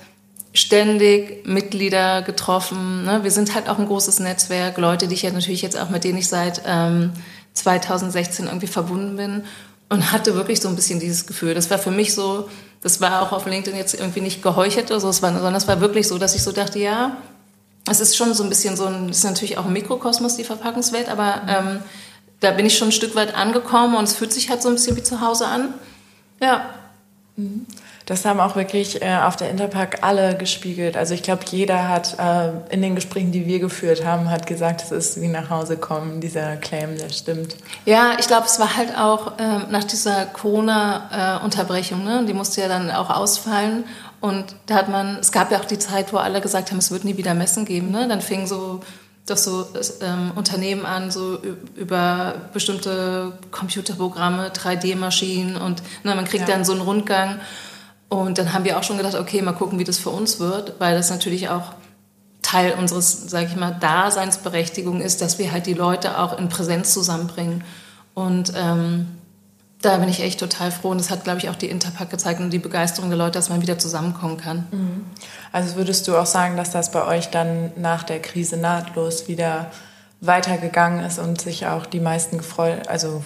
ständig 0.53 1.45
Mitglieder 1.45 2.21
getroffen. 2.21 3.03
Ne? 3.03 3.23
Wir 3.23 3.31
sind 3.31 3.53
halt 3.53 3.69
auch 3.69 3.77
ein 3.77 3.85
großes 3.85 4.19
Netzwerk, 4.19 4.77
Leute, 4.77 5.07
die 5.07 5.15
ich 5.15 5.21
ja 5.23 5.31
natürlich 5.31 5.61
jetzt 5.61 5.77
auch 5.77 5.89
mit 5.89 6.03
denen 6.03 6.17
ich 6.17 6.27
seit 6.27 6.61
ähm, 6.65 7.11
2016 7.59 8.45
irgendwie 8.45 8.67
verbunden 8.67 9.15
bin 9.17 9.43
und 9.89 10.11
hatte 10.11 10.35
wirklich 10.35 10.61
so 10.61 10.69
ein 10.69 10.75
bisschen 10.75 10.99
dieses 10.99 11.25
Gefühl. 11.25 11.53
Das 11.53 11.69
war 11.69 11.79
für 11.79 11.91
mich 11.91 12.13
so, 12.13 12.49
das 12.81 13.01
war 13.01 13.21
auch 13.21 13.31
auf 13.31 13.45
LinkedIn 13.45 13.77
jetzt 13.77 13.93
irgendwie 13.93 14.21
nicht 14.21 14.41
geheuchelt 14.41 14.91
oder 14.91 14.99
so, 14.99 15.11
sondern 15.11 15.55
es 15.55 15.67
war 15.67 15.81
wirklich 15.81 16.07
so, 16.07 16.17
dass 16.17 16.35
ich 16.35 16.43
so 16.43 16.51
dachte, 16.51 16.79
ja, 16.79 17.17
es 17.89 17.99
ist 17.99 18.15
schon 18.15 18.33
so 18.33 18.43
ein 18.43 18.49
bisschen 18.49 18.77
so 18.77 18.85
ein, 18.85 19.09
ist 19.09 19.23
natürlich 19.23 19.57
auch 19.57 19.65
ein 19.65 19.73
Mikrokosmos, 19.73 20.37
die 20.37 20.43
Verpackungswelt, 20.43 21.09
aber 21.09 21.41
ähm, 21.47 21.79
da 22.39 22.51
bin 22.51 22.65
ich 22.65 22.77
schon 22.77 22.89
ein 22.89 22.93
Stück 22.93 23.15
weit 23.15 23.35
angekommen 23.35 23.95
und 23.95 24.03
es 24.03 24.13
fühlt 24.13 24.31
sich 24.31 24.49
halt 24.49 24.61
so 24.61 24.69
ein 24.69 24.75
bisschen 24.75 24.95
wie 24.95 25.03
zu 25.03 25.21
Hause 25.21 25.47
an. 25.47 25.73
Ja. 26.39 26.69
Mhm. 27.35 27.65
Das 28.09 28.25
haben 28.25 28.39
auch 28.39 28.55
wirklich 28.55 29.03
äh, 29.03 29.17
auf 29.17 29.35
der 29.35 29.51
Interpack 29.51 29.99
alle 30.01 30.35
gespiegelt. 30.35 30.97
Also 30.97 31.13
ich 31.13 31.21
glaube, 31.21 31.43
jeder 31.51 31.87
hat 31.87 32.17
äh, 32.17 32.73
in 32.73 32.81
den 32.81 32.95
Gesprächen, 32.95 33.31
die 33.31 33.45
wir 33.45 33.59
geführt 33.59 34.03
haben, 34.03 34.31
hat 34.31 34.47
gesagt, 34.47 34.81
es 34.81 34.91
ist 34.91 35.21
wie 35.21 35.27
nach 35.27 35.51
Hause 35.51 35.77
kommen, 35.77 36.19
dieser 36.19 36.55
Claim, 36.55 36.97
der 36.97 37.09
stimmt. 37.09 37.55
Ja, 37.85 38.13
ich 38.17 38.25
glaube, 38.25 38.47
es 38.47 38.59
war 38.59 38.75
halt 38.75 38.97
auch 38.97 39.37
äh, 39.37 39.59
nach 39.69 39.83
dieser 39.83 40.25
Corona-Unterbrechung, 40.25 42.03
ne? 42.03 42.25
die 42.27 42.33
musste 42.33 42.61
ja 42.61 42.67
dann 42.67 42.89
auch 42.89 43.11
ausfallen. 43.11 43.83
Und 44.21 44.55
da 44.65 44.73
hat 44.73 44.89
man, 44.89 45.17
es 45.17 45.31
gab 45.31 45.51
ja 45.51 45.59
auch 45.59 45.65
die 45.65 45.77
Zeit, 45.77 46.11
wo 46.11 46.17
alle 46.17 46.41
gesagt 46.41 46.71
haben, 46.71 46.79
es 46.79 46.89
wird 46.89 47.05
nie 47.05 47.15
wieder 47.15 47.35
Messen 47.35 47.63
geben. 47.63 47.91
Ne? 47.91 48.07
Dann 48.07 48.21
fing 48.21 48.47
so 48.47 48.79
doch 49.27 49.37
so 49.37 49.67
ähm, 50.01 50.31
Unternehmen 50.33 50.83
an, 50.87 51.11
so 51.11 51.37
über 51.75 52.33
bestimmte 52.53 53.33
Computerprogramme, 53.51 54.49
3D-Maschinen 54.49 55.57
und 55.57 55.83
ne, 56.03 56.15
man 56.15 56.25
kriegt 56.25 56.49
ja. 56.49 56.55
dann 56.55 56.65
so 56.65 56.71
einen 56.71 56.81
Rundgang. 56.81 57.39
Und 58.09 58.39
dann 58.39 58.53
haben 58.53 58.65
wir 58.65 58.77
auch 58.77 58.83
schon 58.83 58.97
gedacht, 58.97 59.15
okay, 59.15 59.41
mal 59.41 59.53
gucken, 59.53 59.77
wie 59.79 59.83
das 59.83 59.99
für 59.99 60.09
uns 60.09 60.39
wird, 60.39 60.79
weil 60.79 60.95
das 60.95 61.09
natürlich 61.09 61.49
auch 61.49 61.73
Teil 62.41 62.73
unseres, 62.73 63.29
sage 63.29 63.45
ich 63.45 63.55
mal, 63.55 63.71
Daseinsberechtigung 63.71 65.01
ist, 65.01 65.21
dass 65.21 65.37
wir 65.37 65.51
halt 65.51 65.67
die 65.67 65.75
Leute 65.75 66.17
auch 66.17 66.37
in 66.37 66.49
Präsenz 66.49 66.93
zusammenbringen. 66.93 67.63
Und 68.15 68.51
ähm, 68.55 69.07
da 69.81 69.97
bin 69.97 70.09
ich 70.09 70.21
echt 70.21 70.39
total 70.39 70.71
froh. 70.71 70.89
Und 70.89 70.99
das 70.99 71.11
hat, 71.11 71.23
glaube 71.23 71.39
ich, 71.39 71.49
auch 71.49 71.55
die 71.55 71.69
Interpack 71.69 72.09
gezeigt 72.09 72.39
und 72.39 72.49
die 72.49 72.59
Begeisterung 72.59 73.09
der 73.09 73.17
Leute, 73.19 73.33
dass 73.33 73.49
man 73.49 73.61
wieder 73.61 73.77
zusammenkommen 73.77 74.37
kann. 74.37 74.67
Mhm. 74.71 75.05
Also 75.51 75.75
würdest 75.75 76.07
du 76.07 76.17
auch 76.17 76.25
sagen, 76.25 76.57
dass 76.57 76.71
das 76.71 76.91
bei 76.91 77.05
euch 77.05 77.29
dann 77.29 77.71
nach 77.75 78.03
der 78.03 78.21
Krise 78.21 78.57
nahtlos 78.57 79.27
wieder 79.27 79.71
weitergegangen 80.21 81.05
ist 81.05 81.19
und 81.19 81.39
sich 81.39 81.67
auch 81.67 81.85
die 81.85 82.01
meisten 82.01 82.37
gefreut, 82.37 82.87
also 82.87 83.23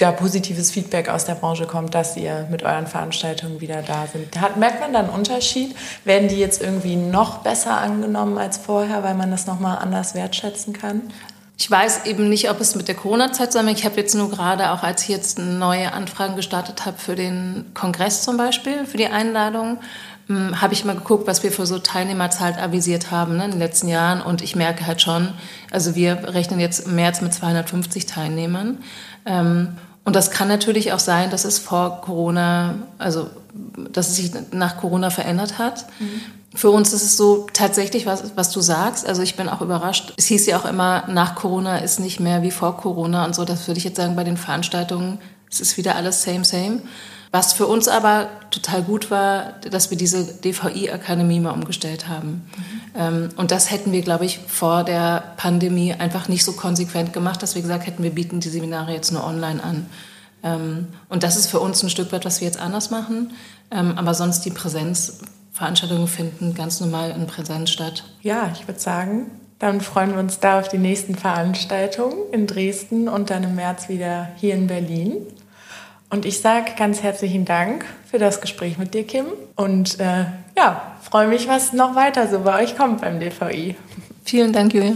da 0.00 0.12
positives 0.12 0.70
Feedback 0.70 1.08
aus 1.08 1.24
der 1.24 1.34
Branche 1.34 1.66
kommt, 1.66 1.94
dass 1.94 2.16
ihr 2.16 2.46
mit 2.50 2.62
euren 2.62 2.86
Veranstaltungen 2.86 3.60
wieder 3.60 3.82
da 3.82 4.06
sind. 4.06 4.40
Hat, 4.40 4.56
merkt 4.56 4.80
man 4.80 4.92
da 4.92 5.00
einen 5.00 5.10
Unterschied? 5.10 5.76
Werden 6.04 6.28
die 6.28 6.38
jetzt 6.38 6.62
irgendwie 6.62 6.96
noch 6.96 7.38
besser 7.38 7.78
angenommen 7.78 8.38
als 8.38 8.58
vorher, 8.58 9.02
weil 9.02 9.14
man 9.14 9.30
das 9.30 9.46
nochmal 9.46 9.78
anders 9.78 10.14
wertschätzen 10.14 10.72
kann? 10.72 11.02
Ich 11.58 11.70
weiß 11.70 12.06
eben 12.06 12.30
nicht, 12.30 12.50
ob 12.50 12.58
es 12.60 12.74
mit 12.74 12.88
der 12.88 12.94
Corona-Zeit 12.94 13.52
zusammenhängt. 13.52 13.80
Ich 13.80 13.84
habe 13.84 13.96
jetzt 13.96 14.14
nur 14.14 14.30
gerade, 14.30 14.70
auch 14.70 14.82
als 14.82 15.02
ich 15.02 15.08
jetzt 15.10 15.38
neue 15.38 15.92
Anfragen 15.92 16.34
gestartet 16.34 16.86
habe 16.86 16.96
für 16.96 17.14
den 17.14 17.66
Kongress 17.74 18.22
zum 18.22 18.38
Beispiel, 18.38 18.86
für 18.86 18.96
die 18.96 19.08
Einladung, 19.08 19.76
hm, 20.28 20.62
habe 20.62 20.72
ich 20.72 20.86
mal 20.86 20.94
geguckt, 20.94 21.26
was 21.26 21.42
wir 21.42 21.52
für 21.52 21.66
so 21.66 21.78
Teilnehmerzahl 21.78 22.54
avisiert 22.54 23.10
haben 23.10 23.36
ne, 23.36 23.44
in 23.44 23.50
den 23.50 23.60
letzten 23.60 23.88
Jahren. 23.88 24.22
Und 24.22 24.40
ich 24.40 24.56
merke 24.56 24.86
halt 24.86 25.02
schon, 25.02 25.34
also 25.70 25.94
wir 25.94 26.32
rechnen 26.32 26.60
jetzt 26.60 26.86
im 26.86 26.94
März 26.94 27.20
mit 27.20 27.34
250 27.34 28.06
Teilnehmern. 28.06 28.78
Ähm, 29.26 29.76
und 30.10 30.16
das 30.16 30.32
kann 30.32 30.48
natürlich 30.48 30.92
auch 30.92 30.98
sein, 30.98 31.30
dass 31.30 31.44
es 31.44 31.60
vor 31.60 32.00
Corona, 32.00 32.74
also 32.98 33.30
dass 33.92 34.08
es 34.08 34.16
sich 34.16 34.32
nach 34.50 34.76
Corona 34.76 35.08
verändert 35.10 35.58
hat. 35.58 35.86
Mhm. 36.00 36.20
Für 36.52 36.70
uns 36.70 36.92
ist 36.92 37.04
es 37.04 37.16
so 37.16 37.46
tatsächlich, 37.52 38.06
was, 38.06 38.32
was 38.34 38.50
du 38.50 38.60
sagst. 38.60 39.06
Also 39.06 39.22
ich 39.22 39.36
bin 39.36 39.48
auch 39.48 39.60
überrascht. 39.60 40.12
Es 40.16 40.26
hieß 40.26 40.46
ja 40.46 40.58
auch 40.58 40.64
immer, 40.64 41.04
nach 41.06 41.36
Corona 41.36 41.78
ist 41.78 42.00
nicht 42.00 42.18
mehr 42.18 42.42
wie 42.42 42.50
vor 42.50 42.76
Corona 42.76 43.24
und 43.24 43.36
so. 43.36 43.44
Das 43.44 43.68
würde 43.68 43.78
ich 43.78 43.84
jetzt 43.84 43.98
sagen, 43.98 44.16
bei 44.16 44.24
den 44.24 44.36
Veranstaltungen, 44.36 45.20
es 45.48 45.60
ist 45.60 45.76
wieder 45.76 45.94
alles 45.94 46.24
same, 46.24 46.44
same. 46.44 46.82
Was 47.32 47.52
für 47.52 47.66
uns 47.66 47.86
aber 47.86 48.28
total 48.50 48.82
gut 48.82 49.10
war, 49.10 49.54
dass 49.70 49.90
wir 49.90 49.96
diese 49.96 50.24
DVI-Akademie 50.24 51.38
mal 51.38 51.52
umgestellt 51.52 52.08
haben. 52.08 52.44
Mhm. 52.96 53.28
Und 53.36 53.52
das 53.52 53.70
hätten 53.70 53.92
wir, 53.92 54.02
glaube 54.02 54.24
ich, 54.24 54.40
vor 54.48 54.82
der 54.82 55.22
Pandemie 55.36 55.94
einfach 55.94 56.26
nicht 56.26 56.44
so 56.44 56.52
konsequent 56.52 57.12
gemacht, 57.12 57.40
dass 57.40 57.54
wir 57.54 57.62
gesagt 57.62 57.86
hätten, 57.86 58.02
wir 58.02 58.10
bieten 58.10 58.40
die 58.40 58.48
Seminare 58.48 58.92
jetzt 58.92 59.12
nur 59.12 59.24
online 59.24 59.62
an. 59.62 59.86
Ähm, 60.42 60.88
und 61.08 61.22
das 61.22 61.36
ist 61.36 61.46
für 61.46 61.60
uns 61.60 61.82
ein 61.82 61.90
Stück 61.90 62.12
weit, 62.12 62.24
was 62.24 62.40
wir 62.40 62.46
jetzt 62.46 62.60
anders 62.60 62.90
machen. 62.90 63.32
Ähm, 63.70 63.92
aber 63.96 64.14
sonst 64.14 64.40
die 64.40 64.50
Präsenzveranstaltungen 64.50 66.08
finden 66.08 66.54
ganz 66.54 66.80
normal 66.80 67.10
in 67.10 67.26
Präsenz 67.26 67.70
statt. 67.70 68.04
Ja, 68.22 68.50
ich 68.52 68.66
würde 68.66 68.80
sagen, 68.80 69.30
dann 69.58 69.80
freuen 69.80 70.12
wir 70.12 70.18
uns 70.18 70.40
da 70.40 70.58
auf 70.58 70.68
die 70.68 70.78
nächsten 70.78 71.14
Veranstaltungen 71.14 72.16
in 72.32 72.46
Dresden 72.46 73.08
und 73.08 73.30
dann 73.30 73.44
im 73.44 73.54
März 73.54 73.88
wieder 73.88 74.28
hier 74.36 74.54
in 74.54 74.66
Berlin. 74.66 75.12
Und 76.10 76.26
ich 76.26 76.40
sage 76.40 76.72
ganz 76.76 77.02
herzlichen 77.02 77.44
Dank 77.44 77.84
für 78.10 78.18
das 78.18 78.40
Gespräch 78.40 78.78
mit 78.78 78.94
dir, 78.94 79.04
Kim. 79.06 79.26
Und 79.54 80.00
äh, 80.00 80.24
ja, 80.56 80.96
freue 81.08 81.28
mich, 81.28 81.46
was 81.46 81.72
noch 81.72 81.94
weiter 81.94 82.28
so 82.28 82.40
bei 82.40 82.64
euch 82.64 82.76
kommt 82.76 83.00
beim 83.00 83.20
DVI. 83.20 83.76
Vielen 84.24 84.52
Dank, 84.52 84.74
Julia. 84.74 84.94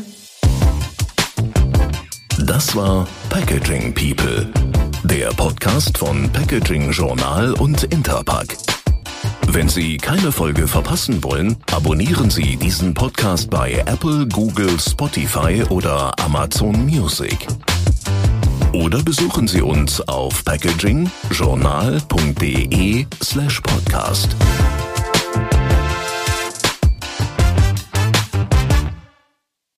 Das 2.45 2.75
war 2.75 3.07
Packaging 3.31 3.95
People, 3.95 4.53
der 5.05 5.29
Podcast 5.29 5.97
von 5.97 6.29
Packaging 6.33 6.91
Journal 6.91 7.53
und 7.55 7.85
Interpack. 7.85 8.57
Wenn 9.47 9.69
Sie 9.69 9.99
keine 9.99 10.33
Folge 10.33 10.67
verpassen 10.67 11.23
wollen, 11.23 11.57
abonnieren 11.71 12.29
Sie 12.29 12.57
diesen 12.57 12.93
Podcast 12.93 13.51
bei 13.51 13.85
Apple, 13.87 14.27
Google, 14.27 14.81
Spotify 14.81 15.63
oder 15.71 16.13
Amazon 16.19 16.85
Music. 16.85 17.47
Oder 18.75 19.03
besuchen 19.05 19.47
Sie 19.47 19.63
uns 19.63 20.01
auf 20.01 20.45
packagingjournal.de 20.45 23.07
slash 23.23 23.61
podcast. 23.61 24.35